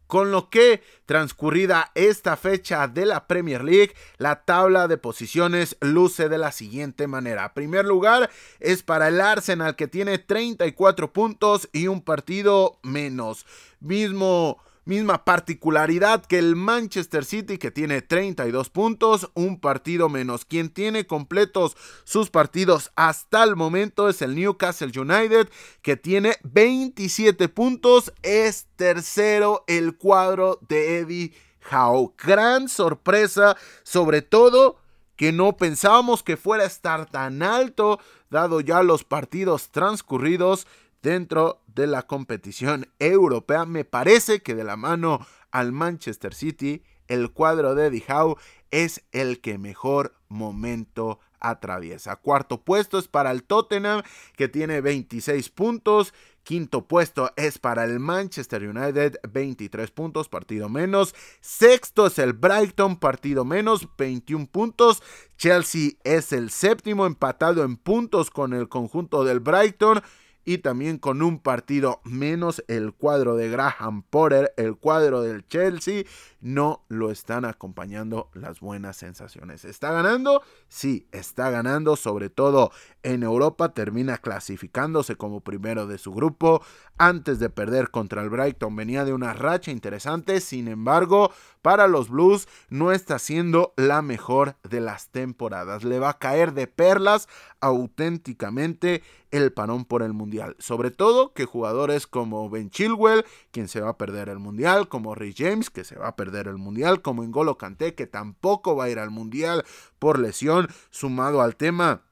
con 0.08 0.32
lo 0.32 0.50
que 0.50 0.82
transcurrida 1.06 1.92
esta 1.96 2.36
fecha 2.38 2.88
de 2.88 3.06
la 3.06 3.28
Premier 3.28 3.64
League, 3.64 3.94
la 4.18 4.44
tabla 4.44 4.88
de 4.88 4.98
posiciones 4.98 5.78
luce 5.82 6.30
de 6.30 6.38
la 6.38 6.52
siguiente 6.52 7.08
manera. 7.08 7.54
Primer 7.54 7.86
lugar 7.86 8.30
es 8.60 8.84
para 8.84 9.10
el 9.10 9.22
Arsenal 9.22 9.76
que 9.76 9.88
tiene 9.88 10.18
34 10.18 11.14
puntos 11.14 11.70
y 11.72 11.88
un 11.88 12.02
partido 12.02 12.80
menos. 12.84 13.46
Mismo 13.80 14.58
Misma 14.88 15.26
particularidad 15.26 16.26
que 16.26 16.40
el 16.40 16.56
Manchester 16.56 17.26
City 17.26 17.58
que 17.58 17.72
tiene 17.72 18.02
32 18.02 18.70
puntos, 18.70 19.30
un 19.34 19.60
partido 19.60 20.08
menos. 20.08 20.46
Quien 20.46 20.70
tiene 20.70 21.06
completos 21.06 21.76
sus 22.06 22.30
partidos 22.30 22.94
hasta 22.96 23.44
el 23.44 23.58
momento 23.58 24.08
es 24.08 24.22
el 24.22 24.34
Newcastle 24.34 24.98
United 24.98 25.50
que 25.82 25.98
tiene 25.98 26.38
27 26.44 27.50
puntos. 27.50 28.14
Es 28.24 28.68
tercero 28.78 29.66
el 29.68 29.98
cuadro 29.98 30.58
de 30.70 31.00
Eddie 31.00 31.34
Howe. 31.70 32.14
Gran 32.18 32.70
sorpresa, 32.70 33.58
sobre 33.84 34.22
todo 34.22 34.78
que 35.18 35.34
no 35.34 35.58
pensábamos 35.58 36.24
que 36.24 36.38
fuera 36.38 36.64
a 36.64 36.68
estar 36.68 37.08
tan 37.10 37.44
alto, 37.44 38.00
dado 38.30 38.62
ya 38.62 38.84
los 38.84 39.04
partidos 39.04 39.70
transcurridos 39.70 40.66
dentro 41.02 41.62
de 41.78 41.88
la 41.88 42.02
competición 42.02 42.90
europea. 43.00 43.66
Me 43.66 43.86
parece 43.86 44.42
que 44.42 44.56
de 44.56 44.66
la 44.66 44.76
mano 44.76 45.26
al 45.52 45.72
Manchester 45.72 46.34
City, 46.34 46.84
el 47.08 47.32
cuadro 47.32 47.76
de 47.76 48.04
Howe 48.10 48.36
es 48.72 49.04
el 49.14 49.40
que 49.40 49.58
mejor 49.58 50.16
momento 50.28 51.20
atraviesa. 51.40 52.16
Cuarto 52.18 52.62
puesto 52.64 52.98
es 52.98 53.08
para 53.08 53.32
el 53.32 53.44
Tottenham, 53.44 54.02
que 54.36 54.50
tiene 54.50 54.82
26 54.82 55.50
puntos. 55.50 56.14
Quinto 56.44 56.88
puesto 56.88 57.32
es 57.36 57.60
para 57.60 57.84
el 57.84 58.00
Manchester 58.00 58.64
United, 58.64 59.18
23 59.30 59.92
puntos, 59.92 60.30
partido 60.30 60.70
menos. 60.70 61.14
Sexto 61.42 62.08
es 62.08 62.18
el 62.20 62.34
Brighton, 62.34 62.98
partido 62.98 63.46
menos, 63.46 63.88
21 63.98 64.48
puntos. 64.48 65.04
Chelsea 65.38 65.92
es 66.04 66.32
el 66.32 66.50
séptimo, 66.50 67.06
empatado 67.06 67.64
en 67.64 67.78
puntos 67.78 68.32
con 68.32 68.54
el 68.54 68.68
conjunto 68.68 69.24
del 69.24 69.42
Brighton 69.42 70.02
y 70.48 70.60
también 70.60 70.98
con 70.98 71.22
un 71.22 71.40
partido 71.40 72.00
menos 72.06 72.64
el 72.70 72.94
cuadro 72.94 73.36
de 73.36 73.50
Graham 73.50 74.02
Potter, 74.04 74.54
el 74.56 74.78
cuadro 74.78 75.22
del 75.22 75.46
Chelsea, 75.46 76.06
no 76.40 76.86
lo 76.88 77.12
están 77.12 77.44
acompañando 77.44 78.30
las 78.34 78.62
buenas 78.62 78.96
sensaciones. 78.96 79.66
¿Está 79.66 79.92
ganando? 79.92 80.42
Sí, 80.70 81.06
está 81.12 81.50
ganando, 81.50 81.98
sobre 81.98 82.30
todo 82.30 82.72
en 83.04 83.24
Europa, 83.24 83.74
termina 83.74 84.20
clasificándose 84.20 85.18
como 85.18 85.42
primero 85.42 85.86
de 85.86 85.98
su 85.98 86.14
grupo 86.14 86.64
antes 86.98 87.40
de 87.40 87.50
perder 87.50 87.90
contra 87.92 88.22
el 88.22 88.30
Brighton. 88.30 88.76
Venía 88.76 89.06
de 89.06 89.14
una 89.14 89.34
racha 89.34 89.72
interesante, 89.72 90.42
sin 90.42 90.68
embargo, 90.68 91.32
para 91.62 91.88
los 91.88 92.10
Blues 92.10 92.48
no 92.70 92.92
está 92.92 93.20
siendo 93.20 93.74
la 93.76 94.02
mejor 94.02 94.56
de 94.64 94.80
las 94.80 95.10
temporadas. 95.10 95.84
Le 95.84 96.00
va 96.00 96.10
a 96.12 96.20
caer 96.20 96.54
de 96.54 96.68
perlas 96.68 97.28
auténticamente 97.60 99.04
el 99.32 99.52
parón 99.52 99.86
por 99.86 100.02
el 100.04 100.14
Mundial. 100.14 100.56
Sobre 100.60 100.92
todo 100.92 101.34
que 101.34 101.46
jugadores 101.46 102.08
como 102.08 102.50
Ben 102.50 102.70
Chilwell, 102.70 103.26
quien 103.52 103.68
se 103.68 103.82
va 103.82 103.90
a 103.90 103.98
perder 103.98 104.30
el 104.30 104.40
Mundial, 104.40 104.88
como 104.88 105.16
Ray 105.16 105.34
James, 105.38 105.70
que 105.70 105.84
se 105.84 105.98
va 105.98 106.10
a 106.10 106.16
perder 106.16 106.48
el 106.48 106.58
Mundial, 106.58 107.02
como 107.02 107.24
N'Golo 107.24 107.58
Kanté, 107.58 107.96
que 107.96 108.08
tampoco 108.08 108.76
va 108.76 108.86
a 108.86 108.90
ir 108.90 109.00
al 109.00 109.12
Mundial 109.12 109.66
por 110.00 110.20
lesión, 110.20 110.68
sumado 110.90 111.42
al 111.42 111.56
tema 111.56 112.07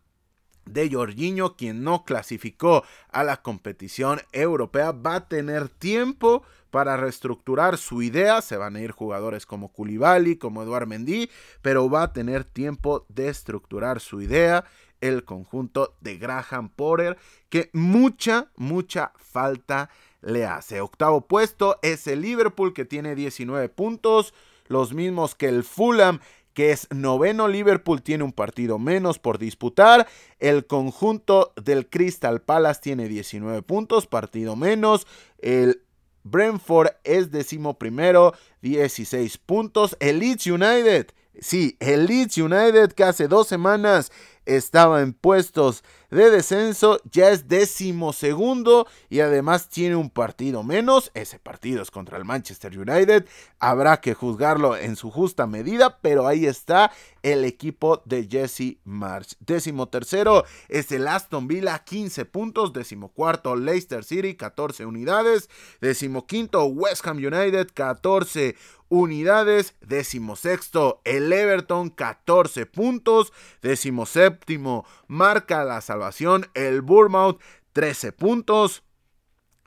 de 0.65 0.89
Jorginho, 0.91 1.56
quien 1.56 1.84
no 1.84 2.04
clasificó 2.04 2.84
a 3.12 3.23
la 3.23 3.41
competición 3.41 4.21
europea, 4.32 4.91
va 4.91 5.15
a 5.15 5.28
tener 5.28 5.69
tiempo 5.69 6.43
para 6.71 6.97
reestructurar 6.97 7.78
su 7.78 8.01
idea. 8.01 8.41
Se 8.41 8.58
van 8.58 8.75
a 8.75 8.82
ir 8.82 8.91
jugadores 8.91 9.45
como 9.45 9.71
Koulibaly, 9.71 10.38
como 10.38 10.62
Eduard 10.63 10.88
Mendy, 10.88 11.30
pero 11.62 11.89
va 11.89 12.04
a 12.04 12.13
tener 12.13 12.43
tiempo 12.43 13.06
de 13.10 13.30
estructurar 13.30 13.99
su 13.99 14.21
idea 14.21 14.65
el 15.01 15.23
conjunto 15.23 15.95
de 16.01 16.17
Graham 16.17 16.69
Potter, 16.69 17.17
que 17.49 17.69
mucha, 17.73 18.49
mucha 18.56 19.12
falta 19.17 19.89
le 20.21 20.45
hace. 20.45 20.82
Octavo 20.82 21.21
puesto 21.21 21.78
es 21.82 22.08
el 22.08 22.21
Liverpool, 22.21 22.73
que 22.73 22.86
tiene 22.86 23.15
19 23.15 23.69
puntos, 23.69 24.34
los 24.67 24.93
mismos 24.93 25.36
que 25.36 25.47
el 25.47 25.63
Fulham, 25.63 26.19
que 26.55 26.71
es 26.71 26.87
noveno. 26.89 27.47
Liverpool 27.47 28.01
tiene 28.01 28.23
un 28.23 28.31
partido 28.31 28.79
menos 28.79 29.19
por 29.19 29.37
disputar. 29.37 30.07
El 30.39 30.65
conjunto 30.65 31.53
del 31.63 31.87
Crystal 31.87 32.41
Palace 32.41 32.79
tiene 32.81 33.07
19 33.07 33.61
puntos, 33.61 34.07
partido 34.07 34.55
menos. 34.55 35.05
El 35.37 35.83
Brentford 36.23 36.93
es 37.03 37.29
décimo 37.29 37.77
primero, 37.77 38.33
16 38.61 39.37
puntos. 39.37 39.95
El 39.99 40.19
Leeds 40.19 40.47
United, 40.47 41.07
sí, 41.39 41.77
el 41.79 42.07
Leeds 42.07 42.37
United 42.39 42.93
que 42.93 43.03
hace 43.03 43.27
dos 43.27 43.47
semanas 43.47 44.11
estaba 44.45 45.01
en 45.01 45.13
puestos 45.13 45.83
de 46.15 46.32
descenso, 46.32 46.99
ya 47.12 47.30
es 47.30 47.47
décimo 47.47 48.13
segundo 48.13 48.88
y 49.10 49.19
además 49.19 49.69
tiene 49.69 49.95
un 49.95 50.10
partido 50.10 50.63
menos. 50.63 51.12
Ese 51.13 51.39
partido 51.39 51.82
es 51.82 51.91
contra 51.91 52.17
el 52.17 52.25
Manchester 52.25 52.78
United. 52.78 53.25
Habrá 53.60 54.01
que 54.01 54.13
juzgarlo 54.13 54.78
en 54.78 54.95
su 54.95 55.12
justa 55.12 55.47
medida, 55.47 55.99
pero 56.01 56.28
ahí 56.28 56.45
está 56.45 56.91
el 57.21 57.43
equipo 57.43 58.01
de 58.06 58.28
Jesse 58.30 58.78
March. 58.84 59.36
Décimo 59.39 59.88
tercero 59.89 60.45
es 60.69 60.91
el 60.91 61.08
Aston 61.08 61.47
Villa, 61.47 61.80
15 61.80 62.25
puntos. 62.25 62.73
Décimo 62.73 63.10
cuarto, 63.10 63.56
Leicester 63.56 64.04
City, 64.04 64.36
14 64.36 64.86
unidades. 64.86 65.49
Décimo 65.82 66.25
quinto, 66.28 66.65
West 66.65 67.06
Ham 67.08 67.17
United, 67.17 67.69
14 67.73 68.56
unidades. 68.89 69.76
Décimo 69.82 70.36
sexto, 70.36 71.02
el 71.04 71.32
Everton, 71.32 71.89
14 71.89 72.65
puntos. 72.65 73.34
Décimo 73.62 74.06
séptimo, 74.06 74.86
marca 75.08 75.63
la 75.63 75.82
salvación, 75.82 76.48
el 76.54 76.82
Bournemouth, 76.82 77.39
13 77.74 78.12
puntos. 78.12 78.84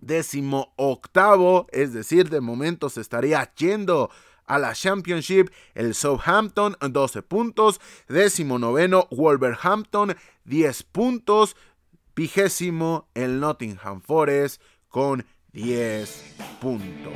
Décimo 0.01 0.73
octavo, 0.77 1.67
es 1.73 1.93
decir, 1.93 2.31
de 2.31 2.41
momento 2.41 2.89
se 2.89 3.01
estaría 3.01 3.53
yendo 3.55 4.11
a 4.49 4.59
la 4.59 4.73
Championship, 4.73 5.51
el 5.75 5.95
Southampton 5.95 6.77
12 6.81 7.23
puntos, 7.23 7.81
décimo 8.09 8.59
noveno 8.59 9.07
Wolverhampton 9.11 10.17
10 10.45 10.83
puntos, 10.85 11.57
vigésimo 12.17 13.09
el 13.15 13.41
Nottingham 13.41 14.01
Forest 14.01 14.61
con 14.89 15.25
10 15.53 16.35
puntos. 16.61 17.13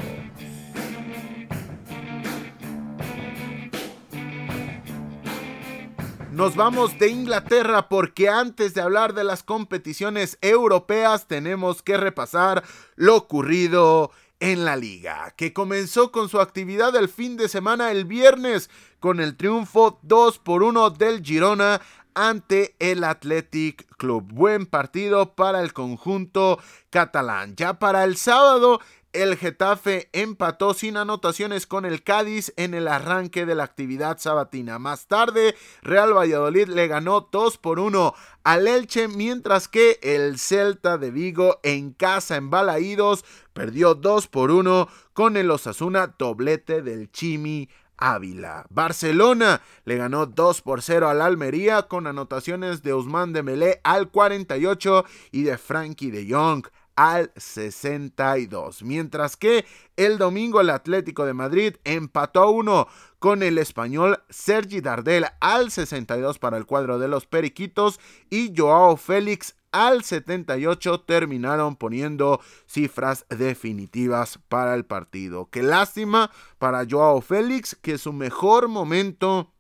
Nos 6.32 6.56
vamos 6.56 6.98
de 6.98 7.08
Inglaterra 7.10 7.90
porque 7.90 8.30
antes 8.30 8.72
de 8.72 8.80
hablar 8.80 9.12
de 9.12 9.22
las 9.22 9.42
competiciones 9.42 10.38
europeas 10.40 11.26
tenemos 11.28 11.82
que 11.82 11.98
repasar 11.98 12.64
lo 12.96 13.16
ocurrido 13.16 14.10
en 14.40 14.64
la 14.64 14.76
liga, 14.76 15.34
que 15.36 15.52
comenzó 15.52 16.10
con 16.10 16.30
su 16.30 16.40
actividad 16.40 16.96
el 16.96 17.10
fin 17.10 17.36
de 17.36 17.50
semana 17.50 17.90
el 17.90 18.06
viernes 18.06 18.70
con 18.98 19.20
el 19.20 19.36
triunfo 19.36 19.98
2 20.00 20.38
por 20.38 20.62
1 20.62 20.88
del 20.90 21.22
Girona 21.22 21.82
ante 22.14 22.76
el 22.78 23.04
Athletic 23.04 23.86
Club. 23.98 24.24
Buen 24.32 24.64
partido 24.64 25.34
para 25.34 25.60
el 25.60 25.74
conjunto 25.74 26.58
catalán. 26.88 27.56
Ya 27.56 27.78
para 27.78 28.04
el 28.04 28.16
sábado 28.16 28.80
el 29.12 29.36
Getafe 29.36 30.08
empató 30.12 30.74
sin 30.74 30.96
anotaciones 30.96 31.66
con 31.66 31.84
el 31.84 32.02
Cádiz 32.02 32.52
en 32.56 32.74
el 32.74 32.88
arranque 32.88 33.46
de 33.46 33.54
la 33.54 33.64
actividad 33.64 34.18
sabatina. 34.18 34.78
Más 34.78 35.06
tarde, 35.06 35.54
Real 35.82 36.16
Valladolid 36.16 36.68
le 36.68 36.88
ganó 36.88 37.28
2 37.30 37.58
por 37.58 37.78
1 37.78 38.14
al 38.44 38.66
Elche, 38.66 39.08
mientras 39.08 39.68
que 39.68 39.98
el 40.02 40.38
Celta 40.38 40.98
de 40.98 41.10
Vigo 41.10 41.60
en 41.62 41.92
casa 41.92 42.36
en 42.36 42.50
Balaídos 42.50 43.24
perdió 43.52 43.94
2 43.94 44.26
por 44.28 44.50
1 44.50 44.88
con 45.12 45.36
el 45.36 45.50
Osasuna 45.50 46.14
doblete 46.18 46.82
del 46.82 47.10
Chimi 47.10 47.68
Ávila. 47.98 48.66
Barcelona 48.70 49.62
le 49.84 49.96
ganó 49.96 50.26
2 50.26 50.62
por 50.62 50.82
0 50.82 51.08
al 51.08 51.22
Almería 51.22 51.82
con 51.82 52.06
anotaciones 52.06 52.82
de 52.82 52.94
Usman 52.94 53.32
Dembélé 53.32 53.80
al 53.84 54.10
48 54.10 55.04
y 55.30 55.42
de 55.42 55.56
Frankie 55.56 56.10
de 56.10 56.26
Jong 56.28 56.64
al 56.96 57.32
62. 57.36 58.82
Mientras 58.82 59.36
que 59.36 59.64
el 59.96 60.18
domingo 60.18 60.60
el 60.60 60.70
Atlético 60.70 61.24
de 61.24 61.34
Madrid 61.34 61.76
empató 61.84 62.50
uno 62.50 62.88
con 63.18 63.42
el 63.42 63.58
español 63.58 64.22
Sergi 64.28 64.80
Dardel 64.80 65.26
al 65.40 65.70
62 65.70 66.38
para 66.38 66.56
el 66.56 66.66
cuadro 66.66 66.98
de 66.98 67.08
los 67.08 67.26
Periquitos 67.26 68.00
y 68.30 68.52
Joao 68.56 68.96
Félix 68.96 69.54
al 69.72 70.04
78 70.04 71.00
terminaron 71.00 71.76
poniendo 71.76 72.40
cifras 72.66 73.24
definitivas 73.30 74.38
para 74.48 74.74
el 74.74 74.84
partido. 74.84 75.48
Qué 75.50 75.62
lástima 75.62 76.30
para 76.58 76.86
Joao 76.88 77.20
Félix 77.22 77.76
que 77.80 77.98
su 77.98 78.12
mejor 78.12 78.68
momento 78.68 79.52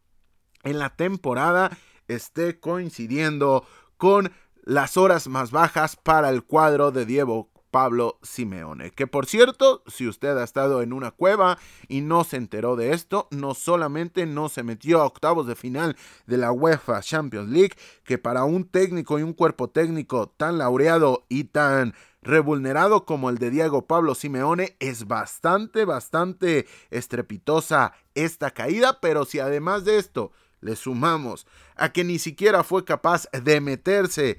en 0.62 0.78
la 0.78 0.94
temporada 0.94 1.76
esté 2.08 2.60
coincidiendo 2.60 3.66
con 3.96 4.32
las 4.62 4.96
horas 4.96 5.28
más 5.28 5.50
bajas 5.50 5.96
para 5.96 6.30
el 6.30 6.44
cuadro 6.44 6.90
de 6.90 7.04
Diego 7.04 7.50
Pablo 7.72 8.18
Simeone. 8.22 8.90
Que 8.90 9.08
por 9.08 9.26
cierto, 9.26 9.82
si 9.86 10.06
usted 10.06 10.36
ha 10.36 10.44
estado 10.44 10.82
en 10.82 10.92
una 10.92 11.10
cueva 11.10 11.58
y 11.88 12.02
no 12.02 12.22
se 12.22 12.36
enteró 12.36 12.76
de 12.76 12.92
esto, 12.92 13.26
no 13.30 13.54
solamente 13.54 14.26
no 14.26 14.48
se 14.48 14.62
metió 14.62 15.00
a 15.00 15.06
octavos 15.06 15.46
de 15.46 15.56
final 15.56 15.96
de 16.26 16.36
la 16.36 16.52
UEFA 16.52 17.00
Champions 17.00 17.48
League, 17.48 17.74
que 18.04 18.18
para 18.18 18.44
un 18.44 18.64
técnico 18.64 19.18
y 19.18 19.22
un 19.22 19.32
cuerpo 19.32 19.70
técnico 19.70 20.28
tan 20.28 20.58
laureado 20.58 21.24
y 21.28 21.44
tan 21.44 21.94
revulnerado 22.20 23.04
como 23.04 23.30
el 23.30 23.38
de 23.38 23.50
Diego 23.50 23.86
Pablo 23.86 24.14
Simeone, 24.14 24.76
es 24.78 25.08
bastante, 25.08 25.84
bastante 25.84 26.68
estrepitosa 26.90 27.94
esta 28.14 28.52
caída, 28.52 29.00
pero 29.00 29.24
si 29.24 29.40
además 29.40 29.84
de 29.84 29.98
esto 29.98 30.30
le 30.60 30.76
sumamos 30.76 31.46
a 31.74 31.92
que 31.92 32.04
ni 32.04 32.20
siquiera 32.20 32.62
fue 32.62 32.84
capaz 32.84 33.26
de 33.32 33.60
meterse 33.60 34.38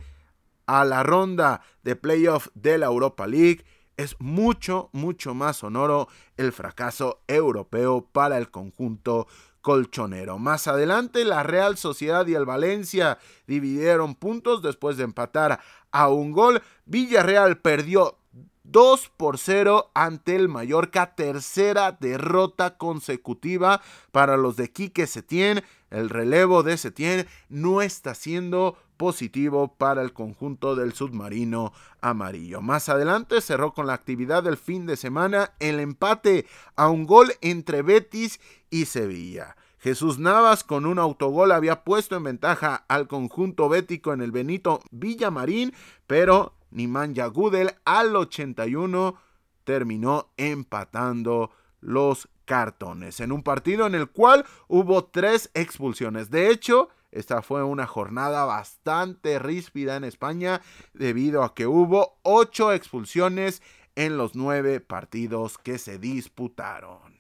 a 0.66 0.86
la 0.86 1.04
ronda 1.04 1.62
de 1.84 1.96
playoff 1.96 2.48
de 2.54 2.78
la 2.78 2.88
Europa 2.88 3.28
League, 3.28 3.66
es 3.98 4.16
mucho, 4.20 4.90
mucho 4.92 5.34
más 5.34 5.58
sonoro 5.58 6.08
el 6.38 6.52
fracaso 6.52 7.22
europeo 7.28 8.08
para 8.12 8.38
el 8.38 8.50
conjunto 8.50 9.28
colchonero. 9.62 10.38
Más 10.40 10.68
adelante, 10.68 11.24
la 11.26 11.44
Real 11.44 11.78
Sociedad 11.78 12.28
y 12.28 12.36
el 12.36 12.46
Valencia 12.46 13.18
dividieron 13.48 14.16
puntos 14.16 14.62
después 14.62 14.98
de 14.98 15.06
empatar 15.06 15.60
a 15.92 16.10
un 16.10 16.32
gol. 16.32 16.62
Villarreal 16.86 17.60
perdió 17.60 18.18
2 18.64 19.12
por 19.18 19.38
0 19.38 19.92
ante 19.94 20.36
el 20.36 20.50
Mallorca, 20.50 21.16
tercera 21.16 21.92
derrota 21.92 22.78
consecutiva 22.78 23.82
para 24.12 24.38
los 24.38 24.56
de 24.56 24.72
Quique 24.72 25.08
Setién. 25.08 25.64
El 25.90 26.10
relevo 26.10 26.64
de 26.64 26.78
Setién 26.78 27.28
no 27.50 27.82
está 27.82 28.16
siendo 28.16 28.78
positivo 29.04 29.76
para 29.76 30.02
el 30.02 30.14
conjunto 30.14 30.78
del 30.78 30.94
submarino 30.94 31.74
amarillo. 32.00 32.62
Más 32.62 32.88
adelante 32.88 33.42
cerró 33.42 33.74
con 33.74 33.86
la 33.86 33.96
actividad 33.96 34.44
del 34.44 34.56
fin 34.56 34.86
de 34.86 34.96
semana 34.96 35.52
el 35.60 35.82
empate 35.82 36.46
a 36.78 36.88
un 36.88 37.06
gol 37.06 37.34
entre 37.42 37.82
Betis 37.82 38.40
y 38.70 38.86
Sevilla. 38.86 39.58
Jesús 39.80 40.20
Navas 40.20 40.64
con 40.64 40.86
un 40.86 41.00
autogol 41.00 41.52
había 41.52 41.84
puesto 41.84 42.16
en 42.16 42.24
ventaja 42.24 42.86
al 42.88 43.10
conjunto 43.10 43.68
bético 43.68 44.14
en 44.14 44.22
el 44.22 44.32
Benito 44.32 44.80
Villamarín, 44.92 45.74
pero 46.08 46.54
Nimanja 46.72 47.26
Gudel 47.26 47.72
al 47.84 48.16
81 48.16 49.18
terminó 49.66 50.30
empatando 50.38 51.52
los 51.82 52.30
cartones 52.46 53.20
en 53.20 53.34
un 53.34 53.44
partido 53.44 53.86
en 53.86 53.96
el 53.96 54.08
cual 54.08 54.46
hubo 54.70 55.04
tres 55.04 55.52
expulsiones. 55.56 56.30
De 56.30 56.50
hecho, 56.50 56.88
esta 57.14 57.42
fue 57.42 57.64
una 57.64 57.86
jornada 57.86 58.46
bastante 58.46 59.38
ríspida 59.40 59.96
en 59.96 60.04
España 60.04 60.62
debido 60.94 61.44
a 61.44 61.54
que 61.54 61.68
hubo 61.68 62.18
ocho 62.24 62.74
expulsiones 62.74 63.62
en 63.96 64.18
los 64.18 64.36
nueve 64.36 64.80
partidos 64.80 65.58
que 65.58 65.78
se 65.78 66.00
disputaron. 66.00 67.13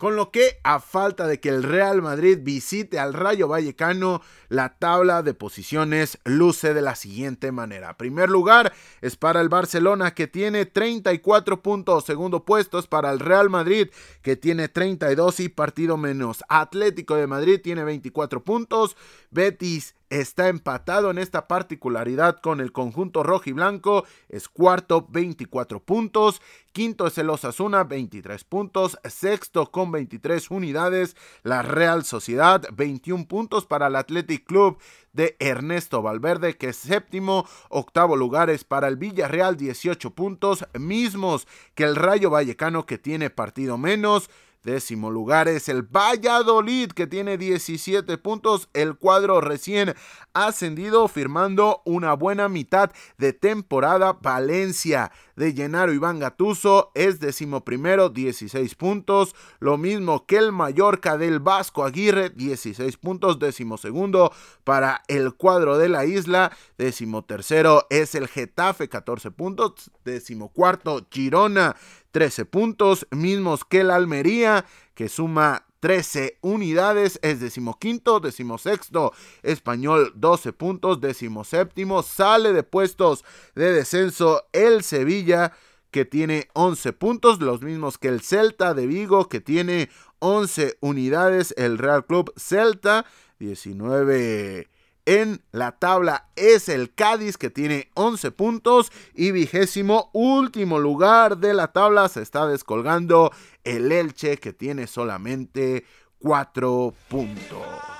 Con 0.00 0.16
lo 0.16 0.30
que, 0.30 0.60
a 0.64 0.80
falta 0.80 1.26
de 1.26 1.40
que 1.40 1.50
el 1.50 1.62
Real 1.62 2.00
Madrid 2.00 2.38
visite 2.40 2.98
al 2.98 3.12
Rayo 3.12 3.48
Vallecano, 3.48 4.22
la 4.48 4.78
tabla 4.78 5.22
de 5.22 5.34
posiciones 5.34 6.16
luce 6.24 6.72
de 6.72 6.80
la 6.80 6.94
siguiente 6.94 7.52
manera. 7.52 7.98
Primer 7.98 8.30
lugar 8.30 8.72
es 9.02 9.16
para 9.16 9.42
el 9.42 9.50
Barcelona 9.50 10.14
que 10.14 10.26
tiene 10.26 10.64
34 10.64 11.60
puntos. 11.60 12.06
Segundo 12.06 12.46
puesto 12.46 12.78
es 12.78 12.86
para 12.86 13.10
el 13.10 13.20
Real 13.20 13.50
Madrid 13.50 13.90
que 14.22 14.36
tiene 14.36 14.68
32 14.68 15.40
y 15.40 15.50
partido 15.50 15.98
menos. 15.98 16.44
Atlético 16.48 17.16
de 17.16 17.26
Madrid 17.26 17.60
tiene 17.62 17.84
24 17.84 18.42
puntos. 18.42 18.96
Betis 19.30 19.96
está 20.10 20.48
empatado 20.48 21.10
en 21.10 21.18
esta 21.18 21.46
particularidad 21.46 22.40
con 22.40 22.60
el 22.60 22.72
conjunto 22.72 23.22
rojo 23.22 23.44
y 23.46 23.52
blanco, 23.52 24.04
es 24.28 24.48
cuarto 24.48 25.06
24 25.08 25.80
puntos, 25.80 26.42
quinto 26.72 27.06
es 27.06 27.16
el 27.18 27.30
Osasuna 27.30 27.84
23 27.84 28.44
puntos, 28.44 28.98
sexto 29.04 29.70
con 29.70 29.92
23 29.92 30.50
unidades 30.50 31.16
la 31.42 31.62
Real 31.62 32.04
Sociedad 32.04 32.66
21 32.72 33.26
puntos 33.26 33.66
para 33.66 33.86
el 33.86 33.96
Athletic 33.96 34.44
Club 34.44 34.78
de 35.12 35.36
Ernesto 35.38 36.02
Valverde 36.02 36.56
que 36.56 36.70
es 36.70 36.76
séptimo, 36.76 37.46
octavo 37.68 38.16
lugar 38.16 38.50
es 38.50 38.64
para 38.64 38.88
el 38.88 38.96
Villarreal 38.96 39.56
18 39.56 40.10
puntos, 40.10 40.66
mismos 40.78 41.46
que 41.74 41.84
el 41.84 41.94
Rayo 41.96 42.30
Vallecano 42.30 42.84
que 42.84 42.98
tiene 42.98 43.30
partido 43.30 43.78
menos, 43.78 44.28
Décimo 44.62 45.10
lugar 45.10 45.48
es 45.48 45.70
el 45.70 45.82
Valladolid 45.82 46.90
que 46.90 47.06
tiene 47.06 47.38
17 47.38 48.18
puntos. 48.18 48.68
El 48.74 48.96
cuadro 48.96 49.40
recién 49.40 49.94
ascendido 50.34 51.08
firmando 51.08 51.80
una 51.86 52.12
buena 52.12 52.50
mitad 52.50 52.92
de 53.16 53.32
temporada. 53.32 54.18
Valencia 54.20 55.12
de 55.34 55.54
Llenaro 55.54 55.94
Iván 55.94 56.18
Gatuso 56.18 56.92
es 56.94 57.20
decimoprimero 57.20 58.10
16 58.10 58.74
puntos. 58.74 59.34
Lo 59.60 59.78
mismo 59.78 60.26
que 60.26 60.36
el 60.36 60.52
Mallorca 60.52 61.16
del 61.16 61.40
Vasco 61.40 61.82
Aguirre 61.82 62.28
16 62.28 62.98
puntos. 62.98 63.38
Decimosegundo 63.38 64.30
para 64.64 65.04
el 65.08 65.36
cuadro 65.36 65.78
de 65.78 65.88
la 65.88 66.04
isla. 66.04 66.54
Decimotercero 66.76 67.86
es 67.88 68.14
el 68.14 68.28
Getafe 68.28 68.90
14 68.90 69.30
puntos. 69.30 69.90
Decimocuarto 70.04 71.06
Girona 71.10 71.76
13 72.10 72.44
puntos, 72.44 73.06
mismos 73.10 73.64
que 73.64 73.80
el 73.80 73.90
Almería, 73.90 74.64
que 74.94 75.08
suma 75.08 75.66
13 75.80 76.38
unidades, 76.42 77.18
es 77.22 77.40
decimoquinto, 77.40 78.20
decimosexto, 78.20 79.12
español 79.42 80.12
12 80.14 80.52
puntos, 80.52 81.00
decimoséptimo, 81.00 82.02
sale 82.02 82.52
de 82.52 82.62
puestos 82.62 83.24
de 83.54 83.72
descenso 83.72 84.44
el 84.52 84.82
Sevilla, 84.82 85.52
que 85.90 86.04
tiene 86.04 86.48
11 86.52 86.92
puntos, 86.92 87.40
los 87.40 87.62
mismos 87.62 87.98
que 87.98 88.08
el 88.08 88.20
Celta 88.20 88.74
de 88.74 88.86
Vigo, 88.86 89.28
que 89.28 89.40
tiene 89.40 89.90
11 90.20 90.76
unidades, 90.80 91.54
el 91.56 91.78
Real 91.78 92.06
Club 92.06 92.32
Celta, 92.36 93.06
19 93.38 94.68
en 95.06 95.42
la 95.52 95.72
tabla 95.72 96.28
es 96.36 96.68
el 96.68 96.94
Cádiz 96.94 97.36
que 97.36 97.50
tiene 97.50 97.90
11 97.94 98.30
puntos 98.32 98.92
y 99.14 99.32
vigésimo 99.32 100.10
último 100.12 100.78
lugar 100.78 101.38
de 101.38 101.54
la 101.54 101.68
tabla 101.68 102.08
se 102.08 102.22
está 102.22 102.46
descolgando 102.46 103.32
el 103.64 103.90
Elche 103.92 104.36
que 104.38 104.52
tiene 104.52 104.86
solamente 104.86 105.84
4 106.18 106.94
puntos. 107.08 107.99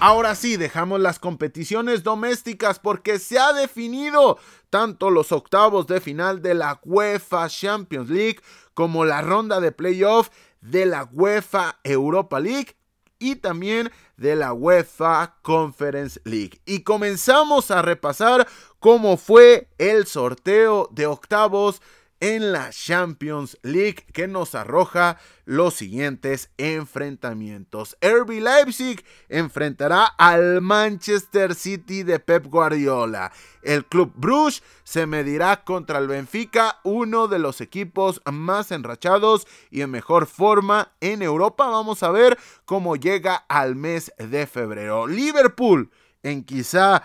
Ahora 0.00 0.36
sí, 0.36 0.56
dejamos 0.56 1.00
las 1.00 1.18
competiciones 1.18 2.04
domésticas 2.04 2.78
porque 2.78 3.18
se 3.18 3.36
ha 3.36 3.52
definido 3.52 4.38
tanto 4.70 5.10
los 5.10 5.32
octavos 5.32 5.88
de 5.88 6.00
final 6.00 6.40
de 6.40 6.54
la 6.54 6.80
UEFA 6.84 7.48
Champions 7.48 8.08
League 8.08 8.38
como 8.74 9.04
la 9.04 9.22
ronda 9.22 9.60
de 9.60 9.72
playoff 9.72 10.28
de 10.60 10.86
la 10.86 11.08
UEFA 11.12 11.80
Europa 11.82 12.38
League 12.38 12.76
y 13.18 13.36
también 13.36 13.90
de 14.16 14.36
la 14.36 14.52
UEFA 14.52 15.34
Conference 15.42 16.20
League. 16.22 16.60
Y 16.64 16.84
comenzamos 16.84 17.72
a 17.72 17.82
repasar 17.82 18.46
cómo 18.78 19.16
fue 19.16 19.68
el 19.78 20.06
sorteo 20.06 20.88
de 20.92 21.06
octavos 21.06 21.82
en 22.20 22.52
la 22.52 22.70
Champions 22.70 23.58
League 23.62 24.04
que 24.12 24.28
nos 24.28 24.54
arroja 24.54 25.18
los 25.44 25.74
siguientes 25.74 26.50
enfrentamientos. 26.58 27.96
RB 28.00 28.40
Leipzig 28.40 29.04
enfrentará 29.28 30.04
al 30.04 30.60
Manchester 30.60 31.54
City 31.54 32.02
de 32.02 32.18
Pep 32.18 32.46
Guardiola. 32.46 33.32
El 33.62 33.84
Club 33.84 34.12
Bruges 34.16 34.62
se 34.84 35.06
medirá 35.06 35.64
contra 35.64 35.98
el 35.98 36.08
Benfica, 36.08 36.80
uno 36.84 37.28
de 37.28 37.38
los 37.38 37.60
equipos 37.60 38.20
más 38.30 38.72
enrachados 38.72 39.46
y 39.70 39.82
en 39.82 39.90
mejor 39.90 40.26
forma 40.26 40.92
en 41.00 41.22
Europa. 41.22 41.66
Vamos 41.66 42.02
a 42.02 42.10
ver 42.10 42.38
cómo 42.64 42.96
llega 42.96 43.36
al 43.48 43.76
mes 43.76 44.12
de 44.18 44.46
febrero. 44.46 45.06
Liverpool 45.06 45.90
en 46.22 46.44
quizá 46.44 47.04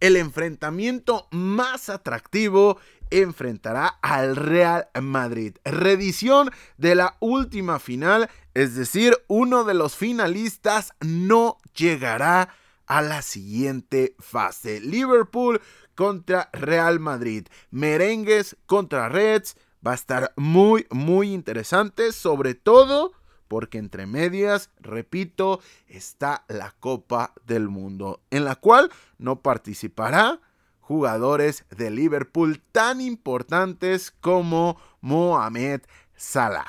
el 0.00 0.16
enfrentamiento 0.16 1.26
más 1.30 1.88
atractivo 1.88 2.78
enfrentará 3.10 3.98
al 4.02 4.36
Real 4.36 4.88
Madrid. 5.00 5.56
Redición 5.64 6.50
de 6.76 6.94
la 6.94 7.16
última 7.20 7.78
final, 7.78 8.30
es 8.54 8.74
decir, 8.74 9.16
uno 9.28 9.64
de 9.64 9.74
los 9.74 9.96
finalistas 9.96 10.92
no 11.00 11.58
llegará 11.74 12.48
a 12.86 13.02
la 13.02 13.22
siguiente 13.22 14.16
fase. 14.18 14.80
Liverpool 14.80 15.60
contra 15.94 16.48
Real 16.52 17.00
Madrid. 17.00 17.46
Merengues 17.70 18.56
contra 18.66 19.08
Reds. 19.08 19.56
Va 19.86 19.92
a 19.92 19.94
estar 19.94 20.32
muy, 20.36 20.86
muy 20.90 21.32
interesante, 21.32 22.12
sobre 22.12 22.54
todo 22.54 23.12
porque 23.48 23.78
entre 23.78 24.06
medias, 24.06 24.70
repito, 24.78 25.60
está 25.88 26.44
la 26.48 26.74
Copa 26.78 27.32
del 27.46 27.68
Mundo, 27.68 28.20
en 28.30 28.44
la 28.44 28.56
cual 28.56 28.90
no 29.16 29.40
participará 29.40 30.40
jugadores 30.88 31.66
de 31.68 31.90
Liverpool 31.90 32.62
tan 32.72 33.02
importantes 33.02 34.10
como 34.22 34.80
Mohamed 35.02 35.82
Salah. 36.16 36.64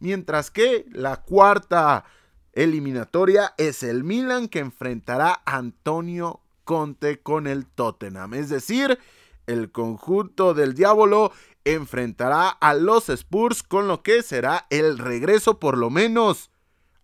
Mientras 0.00 0.50
que 0.50 0.86
la 0.90 1.22
cuarta 1.22 2.04
eliminatoria 2.52 3.54
es 3.58 3.84
el 3.84 4.02
Milan 4.02 4.48
que 4.48 4.58
enfrentará 4.58 5.40
a 5.44 5.58
Antonio 5.58 6.40
Conte 6.64 7.20
con 7.20 7.46
el 7.46 7.64
Tottenham. 7.64 8.34
Es 8.34 8.48
decir, 8.48 8.98
el 9.46 9.70
conjunto 9.70 10.52
del 10.52 10.74
diablo 10.74 11.30
enfrentará 11.64 12.48
a 12.48 12.74
los 12.74 13.08
Spurs 13.08 13.62
con 13.62 13.86
lo 13.86 14.02
que 14.02 14.24
será 14.24 14.66
el 14.70 14.98
regreso 14.98 15.60
por 15.60 15.78
lo 15.78 15.90
menos 15.90 16.50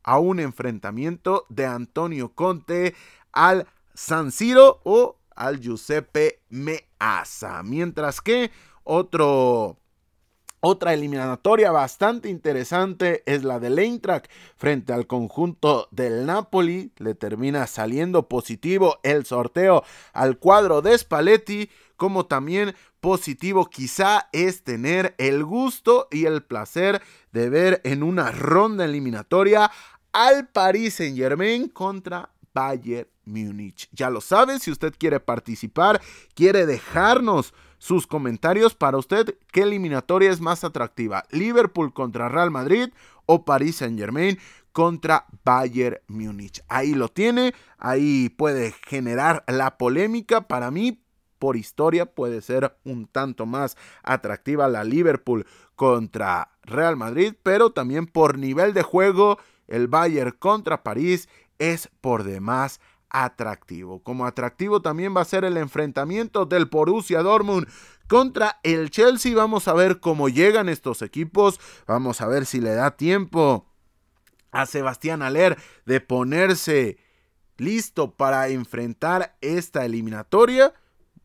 a 0.02 0.18
un 0.18 0.40
enfrentamiento 0.40 1.46
de 1.48 1.66
Antonio 1.66 2.32
Conte 2.34 2.96
al 3.30 3.68
San 3.94 4.32
Siro 4.32 4.80
o 4.82 5.16
al 5.37 5.61
Giuseppe 5.61 6.41
Meazza. 6.49 7.62
Mientras 7.62 8.20
que 8.20 8.51
otra 10.61 10.95
eliminatoria 10.95 11.70
bastante 11.70 12.28
interesante 12.28 13.22
es 13.26 13.45
la 13.45 13.61
del 13.61 13.78
Eintracht 13.78 14.26
frente 14.57 14.93
al 14.93 15.07
conjunto 15.07 15.89
del 15.91 16.26
Napoli. 16.26 16.93
Le 16.97 17.14
termina 17.14 17.66
saliendo 17.66 18.28
positivo 18.28 18.99
el 19.03 19.24
sorteo 19.24 19.84
al 20.12 20.39
cuadro 20.39 20.82
de 20.82 20.99
Spalletti, 20.99 21.70
como 21.97 22.26
también 22.26 22.74
positivo 23.01 23.66
quizá 23.66 24.28
es 24.32 24.64
tener 24.64 25.14
el 25.18 25.45
gusto 25.45 26.09
y 26.11 26.24
el 26.24 26.43
placer 26.43 27.01
de 27.32 27.49
ver 27.49 27.80
en 27.84 28.03
una 28.03 28.32
ronda 28.32 28.84
eliminatoria 28.84 29.70
al 30.12 30.49
Paris 30.49 30.95
Saint 30.95 31.16
Germain 31.16 31.68
contra 31.68 32.30
Bayern 32.53 33.15
Múnich. 33.26 33.88
Ya 33.92 34.08
lo 34.08 34.20
sabe, 34.20 34.58
si 34.58 34.70
usted 34.70 34.94
quiere 34.98 35.20
participar, 35.20 36.00
quiere 36.34 36.64
dejarnos 36.64 37.52
sus 37.78 38.06
comentarios 38.06 38.74
para 38.74 38.96
usted 38.96 39.36
qué 39.52 39.62
eliminatoria 39.62 40.30
es 40.30 40.40
más 40.40 40.64
atractiva, 40.64 41.24
Liverpool 41.30 41.92
contra 41.92 42.28
Real 42.28 42.50
Madrid 42.50 42.88
o 43.26 43.44
Paris 43.44 43.76
Saint 43.76 43.98
Germain 43.98 44.38
contra 44.72 45.26
Bayern 45.44 45.98
Múnich. 46.06 46.62
Ahí 46.68 46.94
lo 46.94 47.08
tiene, 47.08 47.54
ahí 47.78 48.28
puede 48.28 48.72
generar 48.86 49.42
la 49.46 49.78
polémica. 49.78 50.42
Para 50.48 50.70
mí, 50.70 51.02
por 51.38 51.56
historia, 51.56 52.06
puede 52.06 52.42
ser 52.42 52.76
un 52.84 53.06
tanto 53.06 53.46
más 53.46 53.76
atractiva 54.02 54.68
la 54.68 54.84
Liverpool 54.84 55.46
contra 55.76 56.50
Real 56.62 56.96
Madrid, 56.96 57.34
pero 57.42 57.70
también 57.70 58.06
por 58.06 58.38
nivel 58.38 58.74
de 58.74 58.82
juego, 58.82 59.38
el 59.66 59.88
Bayern 59.88 60.36
contra 60.38 60.82
París 60.82 61.28
es 61.58 61.88
por 62.00 62.24
demás 62.24 62.74
atractivo. 62.74 62.95
Como 64.02 64.26
atractivo 64.26 64.82
también 64.82 65.16
va 65.16 65.22
a 65.22 65.26
ser 65.26 65.44
el 65.44 65.57
enfrentamiento 65.57 66.44
del 66.44 66.66
Borussia 66.66 67.22
Dortmund 67.22 67.66
contra 68.09 68.61
el 68.62 68.90
Chelsea. 68.90 69.34
Vamos 69.34 69.68
a 69.68 69.74
ver 69.74 70.00
cómo 70.00 70.28
llegan 70.28 70.68
estos 70.68 71.02
equipos. 71.02 71.61
Vamos 71.86 72.20
a 72.20 72.26
ver 72.26 72.46
si 72.46 72.61
le 72.61 72.74
da 72.74 72.96
tiempo 72.96 73.66
a 74.50 74.66
Sebastián 74.66 75.22
Aller 75.22 75.57
de 75.84 76.00
ponerse 76.00 76.98
listo 77.57 78.14
para 78.14 78.48
enfrentar 78.48 79.36
esta 79.40 79.84
eliminatoria. 79.84 80.74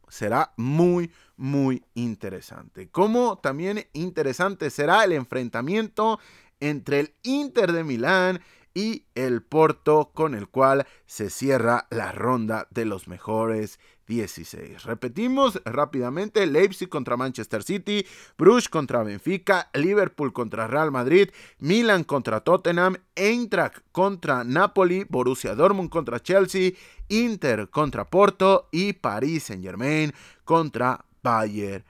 Será 0.07 0.53
muy, 0.57 1.11
muy 1.37 1.83
interesante. 1.93 2.89
Como 2.89 3.37
también 3.37 3.87
interesante 3.93 4.69
será 4.69 5.03
el 5.03 5.13
enfrentamiento 5.13 6.19
entre 6.59 6.99
el 6.99 7.15
Inter 7.23 7.71
de 7.71 7.83
Milán 7.83 8.41
y 8.73 9.05
el 9.15 9.41
Porto 9.41 10.11
con 10.13 10.35
el 10.35 10.47
cual 10.47 10.87
se 11.05 11.29
cierra 11.29 11.87
la 11.89 12.11
ronda 12.11 12.67
de 12.71 12.85
los 12.85 13.07
mejores 13.07 13.79
16. 14.07 14.83
Repetimos 14.83 15.61
rápidamente, 15.63 16.45
Leipzig 16.45 16.89
contra 16.89 17.15
Manchester 17.15 17.63
City, 17.63 18.05
Bruges 18.37 18.67
contra 18.67 19.03
Benfica, 19.03 19.69
Liverpool 19.73 20.33
contra 20.33 20.67
Real 20.67 20.91
Madrid, 20.91 21.29
Milan 21.59 22.03
contra 22.03 22.41
Tottenham, 22.41 22.97
Eintracht 23.15 23.79
contra 23.93 24.43
Napoli, 24.43 25.05
Borussia 25.07 25.55
Dortmund 25.55 25.89
contra 25.89 26.19
Chelsea, 26.19 26.73
Inter 27.07 27.69
contra 27.69 28.09
Porto 28.09 28.67
y 28.71 28.93
Paris 28.93 29.43
Saint-Germain 29.43 30.13
contra 30.43 31.05
Bayern 31.23 31.85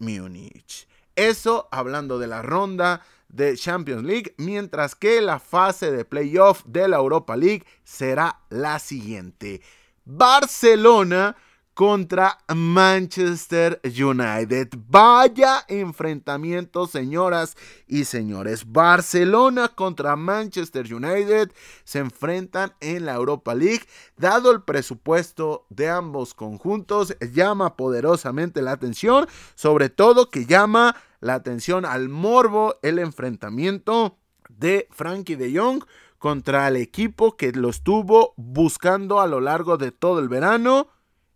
Múnich. 0.00 0.89
Eso 1.16 1.68
hablando 1.70 2.18
de 2.18 2.26
la 2.26 2.42
ronda 2.42 3.02
de 3.28 3.56
Champions 3.56 4.04
League, 4.04 4.34
mientras 4.38 4.94
que 4.94 5.20
la 5.20 5.38
fase 5.38 5.90
de 5.90 6.04
playoff 6.04 6.64
de 6.66 6.88
la 6.88 6.96
Europa 6.96 7.36
League 7.36 7.64
será 7.84 8.40
la 8.48 8.78
siguiente. 8.78 9.62
Barcelona 10.04 11.36
contra 11.80 12.36
Manchester 12.54 13.80
United. 13.82 14.68
Vaya 14.90 15.64
enfrentamiento, 15.66 16.86
señoras 16.86 17.56
y 17.88 18.04
señores. 18.04 18.70
Barcelona 18.70 19.68
contra 19.68 20.14
Manchester 20.14 20.92
United 20.92 21.50
se 21.84 22.00
enfrentan 22.00 22.74
en 22.80 23.06
la 23.06 23.14
Europa 23.14 23.54
League. 23.54 23.86
Dado 24.18 24.50
el 24.50 24.60
presupuesto 24.60 25.64
de 25.70 25.88
ambos 25.88 26.34
conjuntos, 26.34 27.16
llama 27.32 27.76
poderosamente 27.76 28.60
la 28.60 28.72
atención, 28.72 29.26
sobre 29.54 29.88
todo 29.88 30.28
que 30.28 30.44
llama 30.44 30.96
la 31.20 31.32
atención 31.32 31.86
al 31.86 32.10
morbo 32.10 32.74
el 32.82 32.98
enfrentamiento 32.98 34.18
de 34.50 34.86
Frankie 34.90 35.36
de 35.36 35.58
Jong 35.58 35.82
contra 36.18 36.68
el 36.68 36.76
equipo 36.76 37.38
que 37.38 37.52
lo 37.52 37.70
estuvo 37.70 38.34
buscando 38.36 39.22
a 39.22 39.26
lo 39.26 39.40
largo 39.40 39.78
de 39.78 39.92
todo 39.92 40.18
el 40.18 40.28
verano 40.28 40.88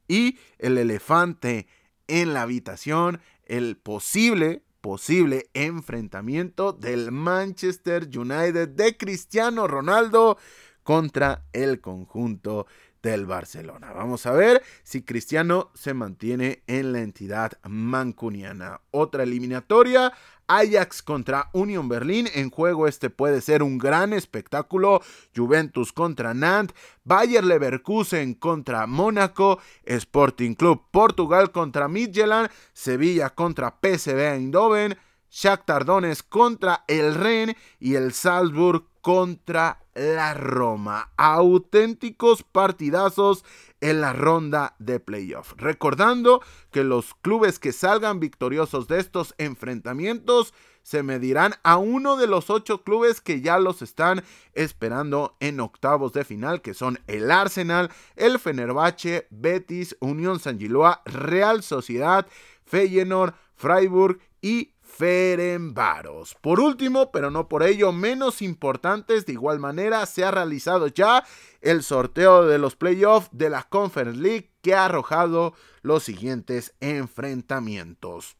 y 0.09 0.39
el 0.59 0.79
elefante 0.79 1.67
en 2.07 2.35
la 2.35 2.43
habitación, 2.43 3.21
el 3.45 3.77
posible, 3.77 4.63
posible 4.81 5.49
enfrentamiento 5.55 6.73
del 6.73 7.13
Manchester 7.13 8.09
United 8.15 8.69
de 8.69 8.97
Cristiano 8.97 9.67
Ronaldo 9.67 10.39
contra 10.83 11.45
el 11.53 11.81
conjunto 11.81 12.67
del 13.05 13.27
Barcelona. 13.27 13.93
Vamos 13.93 14.25
a 14.27 14.33
ver 14.33 14.63
si 14.83 15.03
Cristiano 15.03 15.71
se 15.75 15.95
mantiene 15.95 16.63
en 16.67 16.93
la 16.93 17.01
entidad 17.01 17.53
mancuniana. 17.63 18.81
Otra 18.91 19.23
eliminatoria 19.23 20.13
Ajax 20.47 21.03
contra 21.03 21.51
Union 21.53 21.89
Berlin. 21.89 22.29
En 22.35 22.51
juego 22.51 22.89
este 22.89 23.11
puede 23.11 23.43
ser 23.43 23.63
un 23.63 23.79
gran 23.79 24.13
espectáculo. 24.13 25.03
Juventus 25.37 25.93
contra 25.93 26.35
Nantes. 26.35 26.77
Bayer 27.05 27.45
Leverkusen 27.45 28.35
contra 28.35 28.87
Mónaco. 28.87 29.61
Sporting 29.85 30.55
Club 30.55 30.83
Portugal 30.91 31.53
contra 31.53 31.89
Midtjylland. 31.89 32.51
Sevilla 32.73 33.31
contra 33.31 33.79
PSV 33.83 34.35
Eindhoven. 34.35 34.97
Shakhtar 35.35 35.85
Donetsk 35.85 36.29
contra 36.29 36.85
el 36.87 37.13
Rennes 37.13 37.57
y 37.81 37.97
el 37.97 38.13
Salzburg 38.13 38.85
contra 39.01 39.81
la 39.95 40.33
Roma. 40.33 41.11
Auténticos 41.17 42.45
partidazos 42.45 43.45
en 43.81 44.01
la 44.01 44.13
ronda 44.13 44.77
de 44.79 45.01
playoff. 45.01 45.55
Recordando 45.57 46.41
que 46.71 46.85
los 46.85 47.15
clubes 47.15 47.59
que 47.59 47.73
salgan 47.73 48.21
victoriosos 48.21 48.87
de 48.87 49.01
estos 49.01 49.35
enfrentamientos 49.39 50.55
se 50.85 51.03
medirán 51.03 51.55
a 51.65 51.79
uno 51.79 52.17
de 52.17 52.29
los 52.29 52.49
ocho 52.49 52.85
clubes 52.85 53.21
que 53.21 53.41
ya 53.41 53.59
los 53.59 53.83
están 53.83 54.23
esperando 54.53 55.37
en 55.41 55.59
octavos 55.59 56.13
de 56.13 56.25
final, 56.25 56.63
que 56.63 56.75
son 56.75 57.01
el 57.09 57.33
Arsenal, 57.33 57.91
el 58.15 58.39
Fenerbahce, 58.39 59.27
Betis, 59.31 59.97
Unión 59.99 60.39
San 60.39 60.61
Giloa, 60.61 61.03
Real 61.07 61.65
Sociedad, 61.65 62.29
Feyenoord, 62.65 63.35
Freiburg 63.57 64.21
y 64.41 64.74
Ferenbaros. 64.97 66.37
Por 66.41 66.61
último, 66.61 67.11
pero 67.11 67.29
no 67.31 67.49
por 67.49 67.65
ello 67.65 67.91
menos 67.91 68.41
importantes, 68.43 69.27
de 69.27 69.33
igual 69.33 69.59
manera 69.59 70.07
se 70.07 70.25
ha 70.25 70.31
realizado 70.31 70.87
ya 70.87 71.25
el 71.61 71.83
sorteo 71.83 72.47
de 72.47 72.59
los 72.59 72.77
playoffs 72.77 73.29
de 73.33 73.51
la 73.51 73.65
Conference 73.65 74.21
League 74.21 74.53
que 74.63 74.75
ha 74.75 74.85
arrojado 74.85 75.55
los 75.83 76.05
siguientes 76.05 76.75
enfrentamientos. 76.79 78.37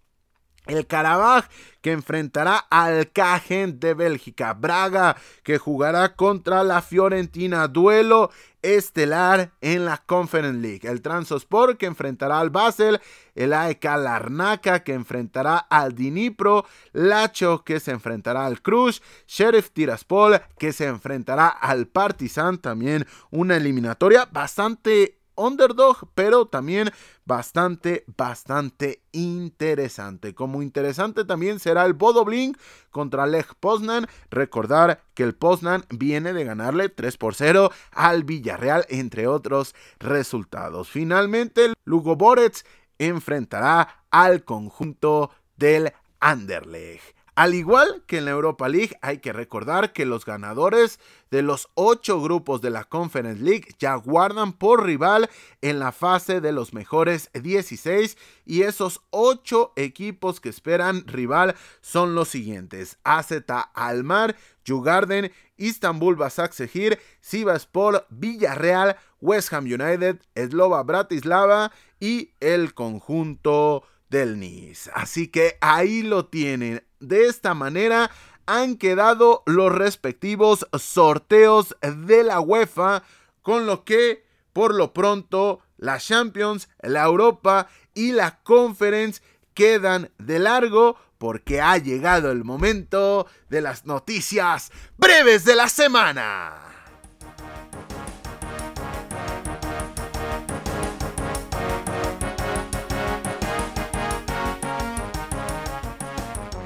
El 0.67 0.87
Karabaj 0.87 1.45
que 1.83 1.93
enfrentará 1.93 2.57
al 2.71 3.13
Cajen 3.13 3.79
de 3.79 3.93
Bélgica. 3.93 4.55
Braga 4.55 5.17
que 5.43 5.59
jugará 5.59 6.15
contra 6.15 6.65
la 6.65 6.81
Fiorentina. 6.81 7.69
Duelo 7.69 8.31
estelar 8.63 9.53
en 9.61 9.85
la 9.85 9.99
Conference 9.99 10.59
League. 10.59 10.89
El 10.89 11.03
Transosport 11.03 11.77
que 11.77 11.85
enfrentará 11.85 12.41
al 12.41 12.49
Basel. 12.49 12.99
El 13.35 13.53
AEK 13.53 13.85
Larnaca 13.85 14.83
que 14.83 14.95
enfrentará 14.95 15.59
al 15.59 15.95
Dinipro. 15.95 16.65
Lacho 16.93 17.63
que 17.63 17.79
se 17.79 17.91
enfrentará 17.91 18.47
al 18.47 18.63
Cruz. 18.63 19.03
Sheriff 19.27 19.71
Tiraspol 19.71 20.41
que 20.59 20.73
se 20.73 20.87
enfrentará 20.87 21.49
al 21.49 21.89
Partizan. 21.89 22.57
También 22.57 23.07
una 23.31 23.57
eliminatoria 23.57 24.27
bastante 24.33 25.19
underdog, 25.37 26.09
pero 26.15 26.47
también 26.47 26.91
bastante, 27.25 28.05
bastante 28.17 29.03
interesante. 29.13 30.35
Como 30.35 30.63
interesante 30.63 31.25
también 31.25 31.61
será 31.61 31.85
el 31.85 31.95
Bodo 31.95 32.25
Blink 32.25 32.59
contra 32.91 33.27
Lech 33.27 33.55
Poznan. 33.61 34.07
Recordar 34.31 35.03
que 35.15 35.23
el 35.23 35.35
Poznan 35.35 35.85
viene 35.91 36.33
de 36.33 36.45
ganarle 36.45 36.89
3 36.89 37.17
por 37.17 37.35
0 37.35 37.71
al 37.93 38.25
Villarreal, 38.25 38.87
entre 38.89 39.27
otros 39.27 39.75
resultados. 39.99 40.89
Finalmente, 40.89 41.73
Lugo 41.85 42.17
Borets 42.17 42.65
enfrentará 42.99 44.05
al 44.11 44.45
conjunto 44.45 45.31
del 45.57 45.93
Anderlecht. 46.21 47.14
Al 47.37 47.55
igual 47.55 48.05
que 48.07 48.19
en 48.19 48.27
la 48.27 48.31
Europa 48.31 48.69
League, 48.69 48.97
hay 49.03 49.19
que 49.19 49.33
recordar 49.33 49.93
que 49.93 50.07
los 50.07 50.25
ganadores 50.25 51.01
de 51.33 51.43
los 51.43 51.69
ocho 51.75 52.21
grupos 52.21 52.63
de 52.63 52.71
la 52.71 52.85
Conference 52.85 53.43
League 53.43 53.75
ya 53.81 53.97
guardan 53.97 54.53
por 54.53 54.85
rival 54.85 55.29
en 55.61 55.81
la 55.81 55.91
fase 55.91 56.41
de 56.41 56.53
los 56.53 56.75
mejores 56.75 57.31
16 57.33 58.17
y 58.47 58.63
esos 58.63 59.03
ocho 59.11 59.73
equipos 59.75 60.41
que 60.41 60.49
esperan 60.49 61.09
rival 61.09 61.57
son 61.81 62.15
los 62.15 62.29
siguientes: 62.29 62.99
AZ 63.03 63.33
Almar, 63.75 64.37
Jugarden, 64.65 65.33
Istanbul 65.57 66.15
Basaksehir, 66.15 67.01
Sivaspor, 67.21 68.07
Villarreal, 68.11 68.97
West 69.21 69.53
Ham 69.53 69.65
United, 69.65 70.21
Slova 70.37 70.85
Bratislava 70.85 71.73
y 71.99 72.31
el 72.39 72.75
conjunto 72.75 73.83
del 74.09 74.39
Nice. 74.39 74.89
Así 74.95 75.27
que 75.27 75.59
ahí 75.61 76.03
lo 76.03 76.27
tienen. 76.27 76.85
De 77.09 77.27
esta 77.27 77.55
manera 77.55 78.11
han 78.47 78.77
quedado 78.77 79.43
los 79.47 79.73
respectivos 79.73 80.67
sorteos 80.79 81.77
de 81.81 82.25
la 82.25 82.41
UEFA, 82.41 83.03
con 83.43 83.67
lo 83.67 83.85
que 83.85 84.25
por 84.53 84.75
lo 84.75 84.93
pronto 84.93 85.61
la 85.77 85.99
Champions, 85.99 86.69
la 86.81 87.05
Europa 87.05 87.69
y 87.95 88.13
la 88.13 88.39
Conference 88.43 89.23
quedan 89.55 90.11
de 90.19 90.39
largo 90.39 90.97
porque 91.19 91.61
ha 91.61 91.79
llegado 91.79 92.31
el 92.31 92.45
momento 92.45 93.27
de 93.49 93.61
las 93.61 93.87
noticias 93.87 94.71
breves 94.97 95.45
de 95.45 95.57
la 95.57 95.69
semana. 95.69 96.64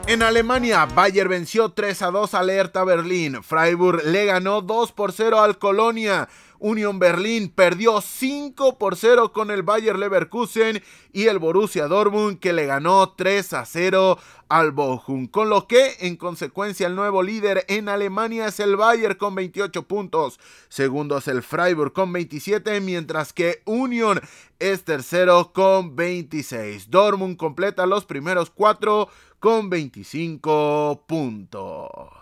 En 0.09 0.23
Alemania, 0.23 0.87
Bayer 0.87 1.29
venció 1.29 1.73
3 1.73 2.01
a 2.01 2.11
2 2.11 2.33
al 2.33 2.49
Hertha 2.49 2.83
Berlín. 2.83 3.43
Freiburg 3.43 4.03
le 4.07 4.25
ganó 4.25 4.63
2 4.63 4.93
por 4.93 5.13
0 5.13 5.39
al 5.39 5.59
Colonia. 5.59 6.31
Union 6.61 6.99
Berlin 6.99 7.51
perdió 7.51 8.01
5 8.01 8.79
por 8.79 8.97
0 8.97 9.33
con 9.35 9.51
el 9.51 9.63
Bayer 9.63 9.99
Leverkusen 9.99 10.83
y 11.13 11.27
el 11.27 11.39
Borussia 11.39 11.89
Dortmund 11.89 12.41
que 12.41 12.55
le 12.55 12.65
ganó 12.65 13.11
3 13.11 13.53
a 13.53 13.67
0 13.67 14.19
al 14.49 14.73
Bochum. 14.73 15.27
Con 15.27 15.51
lo 15.51 15.67
que 15.67 15.97
en 16.01 16.17
consecuencia 16.17 16.87
el 16.87 16.97
nuevo 16.97 17.23
líder 17.23 17.67
en 17.69 17.91
Alemania 17.91 18.49
es 18.49 18.61
el 18.61 18.77
Bayer 18.77 19.19
con 19.19 19.35
28 19.35 19.87
puntos. 19.87 20.41
Segundo 20.71 21.19
es 21.19 21.29
el 21.29 21.43
Freiburg 21.43 21.93
con 21.93 22.13
27 22.13 22.81
mientras 22.81 23.35
que 23.35 23.63
Union 23.67 24.21
es 24.59 24.85
tercero 24.85 25.53
con 25.53 25.95
26. 25.95 26.91
Dortmund 26.91 27.37
completa 27.37 27.87
los 27.87 28.05
primeros 28.05 28.51
cuatro 28.51 29.09
con 29.39 29.71
25 29.71 31.05
puntos. 31.07 32.19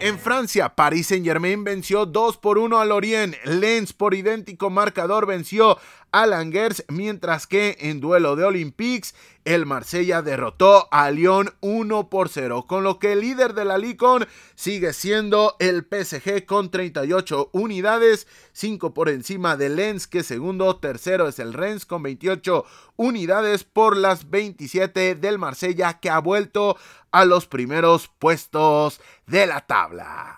En 0.00 0.18
Francia, 0.18 0.74
Paris 0.74 1.06
Saint-Germain 1.06 1.64
venció 1.64 2.04
2 2.04 2.36
por 2.36 2.58
1 2.58 2.78
al 2.78 2.90
Lorient. 2.90 3.34
Lens 3.44 3.94
por 3.94 4.12
idéntico 4.12 4.68
marcador 4.68 5.26
venció 5.26 5.78
a 6.14 6.26
Langers, 6.26 6.84
mientras 6.86 7.48
que 7.48 7.76
en 7.80 7.98
duelo 7.98 8.36
de 8.36 8.44
Olympiques, 8.44 9.16
el 9.44 9.66
Marsella 9.66 10.22
derrotó 10.22 10.86
a 10.92 11.10
Lyon 11.10 11.50
1 11.60 12.08
por 12.08 12.28
0, 12.28 12.66
con 12.68 12.84
lo 12.84 13.00
que 13.00 13.14
el 13.14 13.20
líder 13.20 13.52
de 13.54 13.64
la 13.64 13.78
Ligue 13.78 14.28
sigue 14.54 14.92
siendo 14.92 15.56
el 15.58 15.84
PSG 15.90 16.46
con 16.46 16.70
38 16.70 17.50
unidades, 17.52 18.28
5 18.52 18.94
por 18.94 19.08
encima 19.08 19.56
de 19.56 19.70
Lens, 19.70 20.06
que 20.06 20.22
segundo, 20.22 20.76
tercero 20.76 21.26
es 21.26 21.40
el 21.40 21.52
Rennes 21.52 21.84
con 21.84 22.04
28 22.04 22.64
unidades 22.94 23.64
por 23.64 23.96
las 23.96 24.30
27 24.30 25.16
del 25.16 25.40
Marsella, 25.40 25.98
que 25.98 26.10
ha 26.10 26.20
vuelto 26.20 26.76
a 27.10 27.24
los 27.24 27.48
primeros 27.48 28.08
puestos 28.20 29.00
de 29.26 29.48
la 29.48 29.66
tabla. 29.66 30.36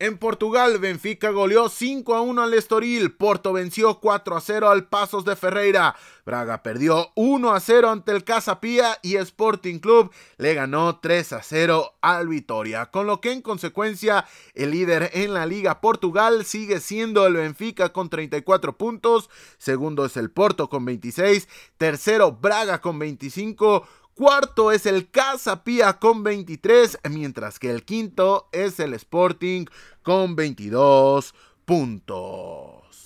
En 0.00 0.18
Portugal, 0.18 0.80
Benfica 0.80 1.30
goleó 1.30 1.68
5 1.68 2.16
a 2.16 2.20
1 2.20 2.42
al 2.42 2.54
Estoril, 2.54 3.12
Porto 3.12 3.52
venció 3.52 4.00
4 4.00 4.36
a 4.36 4.40
0 4.40 4.68
al 4.68 4.88
Pasos 4.88 5.24
de 5.24 5.36
Ferreira, 5.36 5.94
Braga 6.26 6.64
perdió 6.64 7.12
1 7.14 7.52
a 7.52 7.60
0 7.60 7.90
ante 7.90 8.10
el 8.10 8.24
Casapía 8.24 8.98
y 9.02 9.14
Sporting 9.14 9.78
Club 9.78 10.10
le 10.36 10.54
ganó 10.54 10.98
3 10.98 11.34
a 11.34 11.42
0 11.44 11.94
al 12.00 12.26
Vitoria, 12.26 12.86
con 12.86 13.06
lo 13.06 13.20
que 13.20 13.30
en 13.30 13.40
consecuencia 13.40 14.26
el 14.54 14.72
líder 14.72 15.12
en 15.14 15.32
la 15.32 15.46
Liga 15.46 15.80
Portugal 15.80 16.44
sigue 16.44 16.80
siendo 16.80 17.24
el 17.28 17.34
Benfica 17.34 17.92
con 17.92 18.10
34 18.10 18.76
puntos, 18.76 19.30
segundo 19.58 20.06
es 20.06 20.16
el 20.16 20.32
Porto 20.32 20.68
con 20.68 20.84
26, 20.84 21.48
tercero 21.78 22.32
Braga 22.32 22.80
con 22.80 22.98
25, 22.98 23.86
Cuarto 24.14 24.70
es 24.70 24.86
el 24.86 25.10
Casa 25.10 25.64
Pía 25.64 25.94
con 25.94 26.22
23, 26.22 27.00
mientras 27.10 27.58
que 27.58 27.70
el 27.70 27.84
quinto 27.84 28.48
es 28.52 28.78
el 28.78 28.94
Sporting 28.94 29.66
con 30.04 30.36
22 30.36 31.34
puntos. 31.64 33.02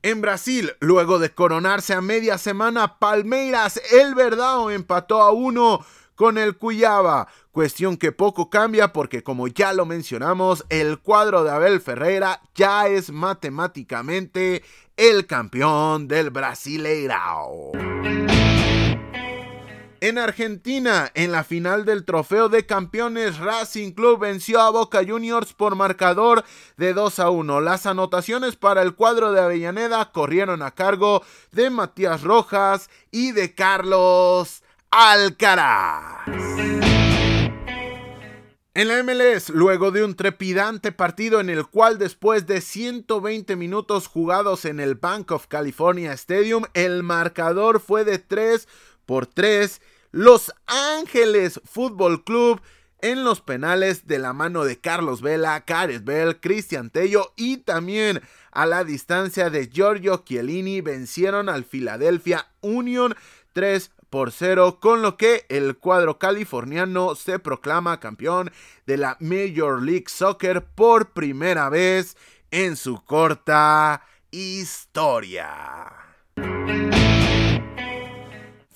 En 0.00 0.20
Brasil, 0.20 0.70
luego 0.78 1.18
de 1.18 1.34
coronarse 1.34 1.92
a 1.92 2.00
media 2.00 2.38
semana, 2.38 3.00
Palmeiras 3.00 3.80
el 3.90 4.14
Verdao 4.14 4.70
empató 4.70 5.22
a 5.22 5.32
uno 5.32 5.84
con 6.14 6.38
el 6.38 6.56
Cuyaba. 6.56 7.26
Cuestión 7.50 7.96
que 7.96 8.12
poco 8.12 8.48
cambia 8.48 8.92
porque 8.92 9.24
como 9.24 9.48
ya 9.48 9.72
lo 9.72 9.86
mencionamos, 9.86 10.64
el 10.68 11.00
cuadro 11.00 11.42
de 11.42 11.50
Abel 11.50 11.80
Ferreira 11.80 12.42
ya 12.54 12.86
es 12.86 13.10
matemáticamente 13.10 14.62
el 14.96 15.26
campeón 15.26 16.06
del 16.06 16.30
Brasileirao. 16.30 17.87
En 20.00 20.16
Argentina, 20.16 21.10
en 21.14 21.32
la 21.32 21.42
final 21.42 21.84
del 21.84 22.04
trofeo 22.04 22.48
de 22.48 22.66
campeones, 22.66 23.38
Racing 23.38 23.90
Club 23.90 24.20
venció 24.20 24.60
a 24.60 24.70
Boca 24.70 25.00
Juniors 25.04 25.54
por 25.54 25.74
marcador 25.74 26.44
de 26.76 26.92
2 26.94 27.18
a 27.18 27.30
1. 27.30 27.60
Las 27.60 27.84
anotaciones 27.84 28.54
para 28.54 28.82
el 28.82 28.94
cuadro 28.94 29.32
de 29.32 29.40
Avellaneda 29.40 30.12
corrieron 30.12 30.62
a 30.62 30.70
cargo 30.70 31.24
de 31.50 31.70
Matías 31.70 32.22
Rojas 32.22 32.90
y 33.10 33.32
de 33.32 33.56
Carlos 33.56 34.62
Alcaraz. 34.92 36.28
En 38.74 38.86
la 38.86 39.02
MLS, 39.02 39.48
luego 39.48 39.90
de 39.90 40.04
un 40.04 40.14
trepidante 40.14 40.92
partido 40.92 41.40
en 41.40 41.50
el 41.50 41.66
cual 41.66 41.98
después 41.98 42.46
de 42.46 42.60
120 42.60 43.56
minutos 43.56 44.06
jugados 44.06 44.64
en 44.64 44.78
el 44.78 44.94
Bank 44.94 45.32
of 45.32 45.48
California 45.48 46.12
Stadium, 46.12 46.62
el 46.74 47.02
marcador 47.02 47.80
fue 47.80 48.04
de 48.04 48.20
3 48.20 48.68
por 49.08 49.26
3 49.26 49.80
Los 50.12 50.52
Ángeles 50.66 51.62
Fútbol 51.64 52.24
Club 52.24 52.60
en 53.00 53.24
los 53.24 53.40
penales 53.40 54.06
de 54.06 54.18
la 54.18 54.34
mano 54.34 54.64
de 54.64 54.78
Carlos 54.78 55.22
Vela, 55.22 55.64
Cares 55.64 56.04
Bell, 56.04 56.40
Cristian 56.40 56.90
Tello 56.90 57.32
y 57.34 57.56
también 57.56 58.20
a 58.52 58.66
la 58.66 58.84
distancia 58.84 59.48
de 59.48 59.68
Giorgio 59.68 60.24
Chiellini 60.26 60.82
vencieron 60.82 61.48
al 61.48 61.64
Philadelphia 61.64 62.48
Union 62.60 63.14
3 63.54 63.90
por 64.10 64.30
0, 64.30 64.78
con 64.78 65.00
lo 65.00 65.16
que 65.16 65.46
el 65.48 65.78
cuadro 65.78 66.18
californiano 66.18 67.14
se 67.14 67.38
proclama 67.38 68.00
campeón 68.00 68.50
de 68.86 68.98
la 68.98 69.16
Major 69.20 69.82
League 69.82 70.08
Soccer 70.08 70.64
por 70.74 71.12
primera 71.12 71.70
vez 71.70 72.16
en 72.50 72.76
su 72.76 73.02
corta 73.04 74.02
historia. 74.30 75.92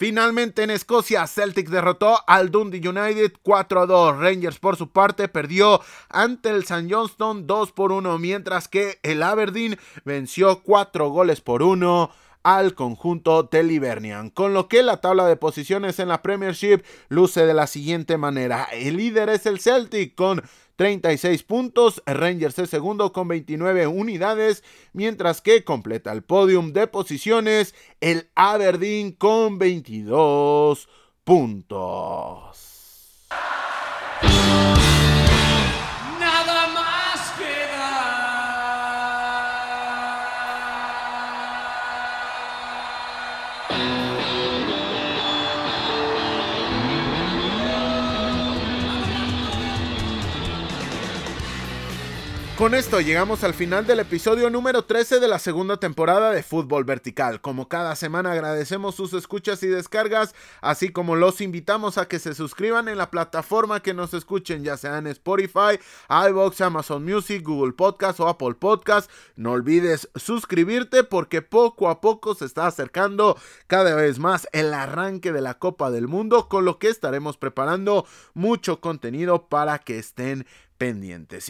Finalmente 0.03 0.65
en 0.65 0.71
Escocia, 0.71 1.29
Celtic 1.29 1.69
derrotó 1.69 2.19
al 2.27 2.51
Dundee 2.51 2.89
United 2.89 3.35
4 3.41 3.83
a 3.83 3.87
2. 3.87 4.19
Rangers 4.19 4.59
por 4.59 4.77
su 4.77 4.91
parte 4.91 5.29
perdió 5.29 5.81
ante 6.09 6.49
el 6.49 6.65
St. 6.65 6.89
Johnston 6.91 7.47
2 7.47 7.71
por 7.71 7.93
1, 7.93 8.19
mientras 8.19 8.67
que 8.67 8.99
el 9.05 9.23
Aberdeen 9.23 9.79
venció 10.05 10.65
4 10.65 11.09
goles 11.09 11.41
por 11.41 11.63
1 11.63 12.11
al 12.43 12.75
conjunto 12.75 13.45
de 13.45 13.63
Livernian, 13.63 14.31
con 14.31 14.55
lo 14.55 14.67
que 14.67 14.83
la 14.83 15.01
tabla 15.01 15.25
de 15.27 15.37
posiciones 15.37 16.01
en 16.01 16.09
la 16.09 16.21
Premiership 16.21 16.83
luce 17.09 17.47
de 17.47 17.55
la 17.55 17.69
siguiente 17.69 18.17
manera. 18.17 18.65
El 18.73 18.97
líder 18.97 19.29
es 19.29 19.47
el 19.47 19.61
Celtic 19.61 20.17
con 20.17 20.43
36 20.83 21.45
puntos, 21.45 22.03
Rangers 22.07 22.59
es 22.59 22.69
segundo 22.69 23.13
con 23.13 23.29
29 23.29 23.87
unidades, 23.87 24.65
mientras 24.93 25.41
que 25.41 25.63
completa 25.63 26.11
el 26.11 26.25
podium 26.25 26.73
de 26.73 26.89
posiciones 26.89 27.73
el 28.01 28.29
Aberdeen 28.35 29.13
con 29.13 29.61
22 29.61 30.89
puntos. 31.23 32.72
Con 52.63 52.75
esto 52.75 53.01
llegamos 53.01 53.43
al 53.43 53.55
final 53.55 53.89
del 53.89 53.99
episodio 53.99 54.49
número 54.49 54.85
13 54.85 55.19
de 55.19 55.27
la 55.27 55.41
segunda 55.41 55.79
temporada 55.79 56.31
de 56.31 56.45
Fútbol 56.45 56.85
Vertical. 56.85 57.41
Como 57.41 57.67
cada 57.67 57.97
semana 57.97 58.31
agradecemos 58.31 58.95
sus 58.95 59.15
escuchas 59.15 59.65
y 59.65 59.67
descargas, 59.67 60.33
así 60.61 60.91
como 60.91 61.17
los 61.17 61.41
invitamos 61.41 61.99
a 61.99 62.07
que 62.07 62.21
se 62.21 62.37
suscriban 62.37 62.87
en 62.87 62.99
la 62.99 63.11
plataforma 63.11 63.81
que 63.81 63.95
nos 63.95 64.15
escuchen, 64.15 64.63
ya 64.63 64.77
sea 64.77 64.99
en 64.99 65.09
Spotify, 65.09 65.81
iBox, 66.09 66.61
Amazon 66.61 67.05
Music, 67.05 67.43
Google 67.45 67.73
Podcast 67.73 68.21
o 68.21 68.29
Apple 68.29 68.55
Podcast. 68.55 69.11
No 69.35 69.51
olvides 69.51 70.09
suscribirte 70.15 71.03
porque 71.03 71.43
poco 71.43 71.89
a 71.89 72.01
poco 72.01 72.37
se 72.37 72.45
está 72.45 72.69
acercando 72.69 73.37
cada 73.67 73.97
vez 73.97 74.21
más 74.21 74.47
el 74.53 74.73
arranque 74.73 75.33
de 75.33 75.41
la 75.41 75.59
Copa 75.59 75.91
del 75.91 76.07
Mundo, 76.07 76.49
con 76.49 76.65
lo 76.65 76.79
que 76.79 76.91
estaremos 76.91 77.39
preparando 77.39 78.07
mucho 78.35 78.81
contenido 78.81 79.49
para 79.49 79.81
que 79.81 79.99
estén 79.99 80.47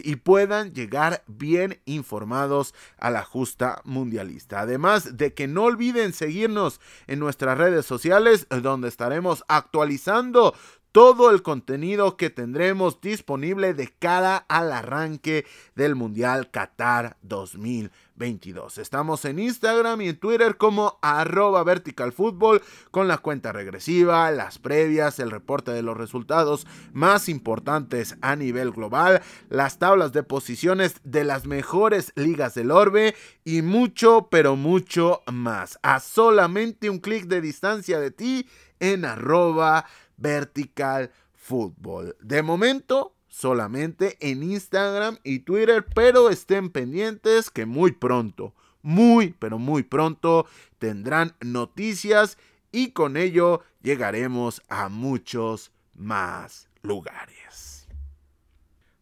y 0.04 0.16
puedan 0.16 0.74
llegar 0.74 1.24
bien 1.26 1.80
informados 1.86 2.74
a 2.98 3.10
la 3.10 3.24
justa 3.24 3.80
mundialista. 3.84 4.60
Además 4.60 5.16
de 5.16 5.32
que 5.32 5.48
no 5.48 5.64
olviden 5.64 6.12
seguirnos 6.12 6.80
en 7.06 7.18
nuestras 7.18 7.56
redes 7.56 7.86
sociales 7.86 8.46
donde 8.50 8.88
estaremos 8.88 9.44
actualizando 9.48 10.54
todo 10.92 11.30
el 11.30 11.42
contenido 11.42 12.18
que 12.18 12.28
tendremos 12.28 13.00
disponible 13.00 13.72
de 13.72 13.88
cara 13.88 14.36
al 14.36 14.70
arranque 14.72 15.46
del 15.74 15.94
Mundial 15.94 16.50
Qatar 16.50 17.16
2022. 17.22 18.76
Estamos 18.76 19.24
en 19.24 19.38
Instagram 19.38 20.02
y 20.02 20.10
en 20.10 20.18
Twitter 20.18 20.58
como 20.58 20.98
arroba 21.00 21.64
verticalfútbol 21.64 22.60
con 22.90 23.08
la 23.08 23.16
cuenta 23.18 23.52
regresiva, 23.52 24.30
las 24.32 24.58
previas, 24.58 25.18
el 25.18 25.30
reporte 25.30 25.70
de 25.70 25.80
los 25.80 25.96
resultados 25.96 26.66
más 26.92 27.30
importantes 27.30 28.18
a 28.20 28.36
nivel 28.36 28.70
global, 28.70 29.22
las 29.48 29.78
tablas 29.78 30.12
de 30.12 30.22
posiciones 30.22 30.96
de 31.04 31.24
las 31.24 31.46
mejores 31.46 32.12
ligas 32.16 32.54
del 32.54 32.70
orbe 32.70 33.14
y 33.44 33.62
mucho, 33.62 34.28
pero 34.30 34.56
mucho 34.56 35.22
más. 35.32 35.78
A 35.82 36.00
solamente 36.00 36.90
un 36.90 36.98
clic 36.98 37.24
de 37.24 37.40
distancia 37.40 37.98
de 37.98 38.10
ti 38.10 38.46
en 38.78 39.04
arroba 39.04 39.86
Vertical 40.16 41.10
Fútbol. 41.34 42.16
De 42.20 42.42
momento, 42.42 43.14
solamente 43.28 44.16
en 44.20 44.42
Instagram 44.42 45.18
y 45.24 45.40
Twitter, 45.40 45.84
pero 45.94 46.30
estén 46.30 46.70
pendientes 46.70 47.50
que 47.50 47.66
muy 47.66 47.92
pronto, 47.92 48.54
muy, 48.82 49.34
pero 49.38 49.58
muy 49.58 49.82
pronto 49.82 50.46
tendrán 50.78 51.34
noticias 51.40 52.38
y 52.70 52.90
con 52.90 53.16
ello 53.16 53.62
llegaremos 53.82 54.62
a 54.68 54.88
muchos 54.88 55.72
más 55.94 56.68
lugares. 56.82 57.41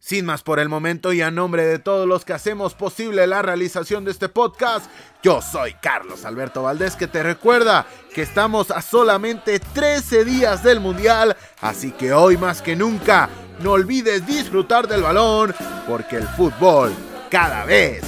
Sin 0.01 0.25
más 0.25 0.41
por 0.41 0.59
el 0.59 0.67
momento 0.67 1.13
y 1.13 1.21
a 1.21 1.29
nombre 1.29 1.63
de 1.63 1.77
todos 1.77 2.07
los 2.07 2.25
que 2.25 2.33
hacemos 2.33 2.73
posible 2.73 3.27
la 3.27 3.43
realización 3.43 4.03
de 4.03 4.09
este 4.09 4.29
podcast, 4.29 4.89
yo 5.21 5.43
soy 5.43 5.75
Carlos 5.75 6.25
Alberto 6.25 6.63
Valdés 6.63 6.95
que 6.95 7.05
te 7.05 7.21
recuerda 7.21 7.85
que 8.11 8.23
estamos 8.23 8.71
a 8.71 8.81
solamente 8.81 9.59
13 9.59 10.25
días 10.25 10.63
del 10.63 10.79
Mundial, 10.79 11.37
así 11.61 11.91
que 11.91 12.13
hoy 12.13 12.35
más 12.35 12.63
que 12.63 12.75
nunca 12.75 13.29
no 13.59 13.73
olvides 13.73 14.25
disfrutar 14.25 14.87
del 14.87 15.03
balón 15.03 15.53
porque 15.87 16.15
el 16.15 16.27
fútbol 16.29 16.91
cada 17.29 17.63
vez 17.65 18.01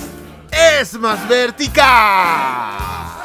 es 0.52 0.96
más 0.96 1.30
vertical. 1.30 3.23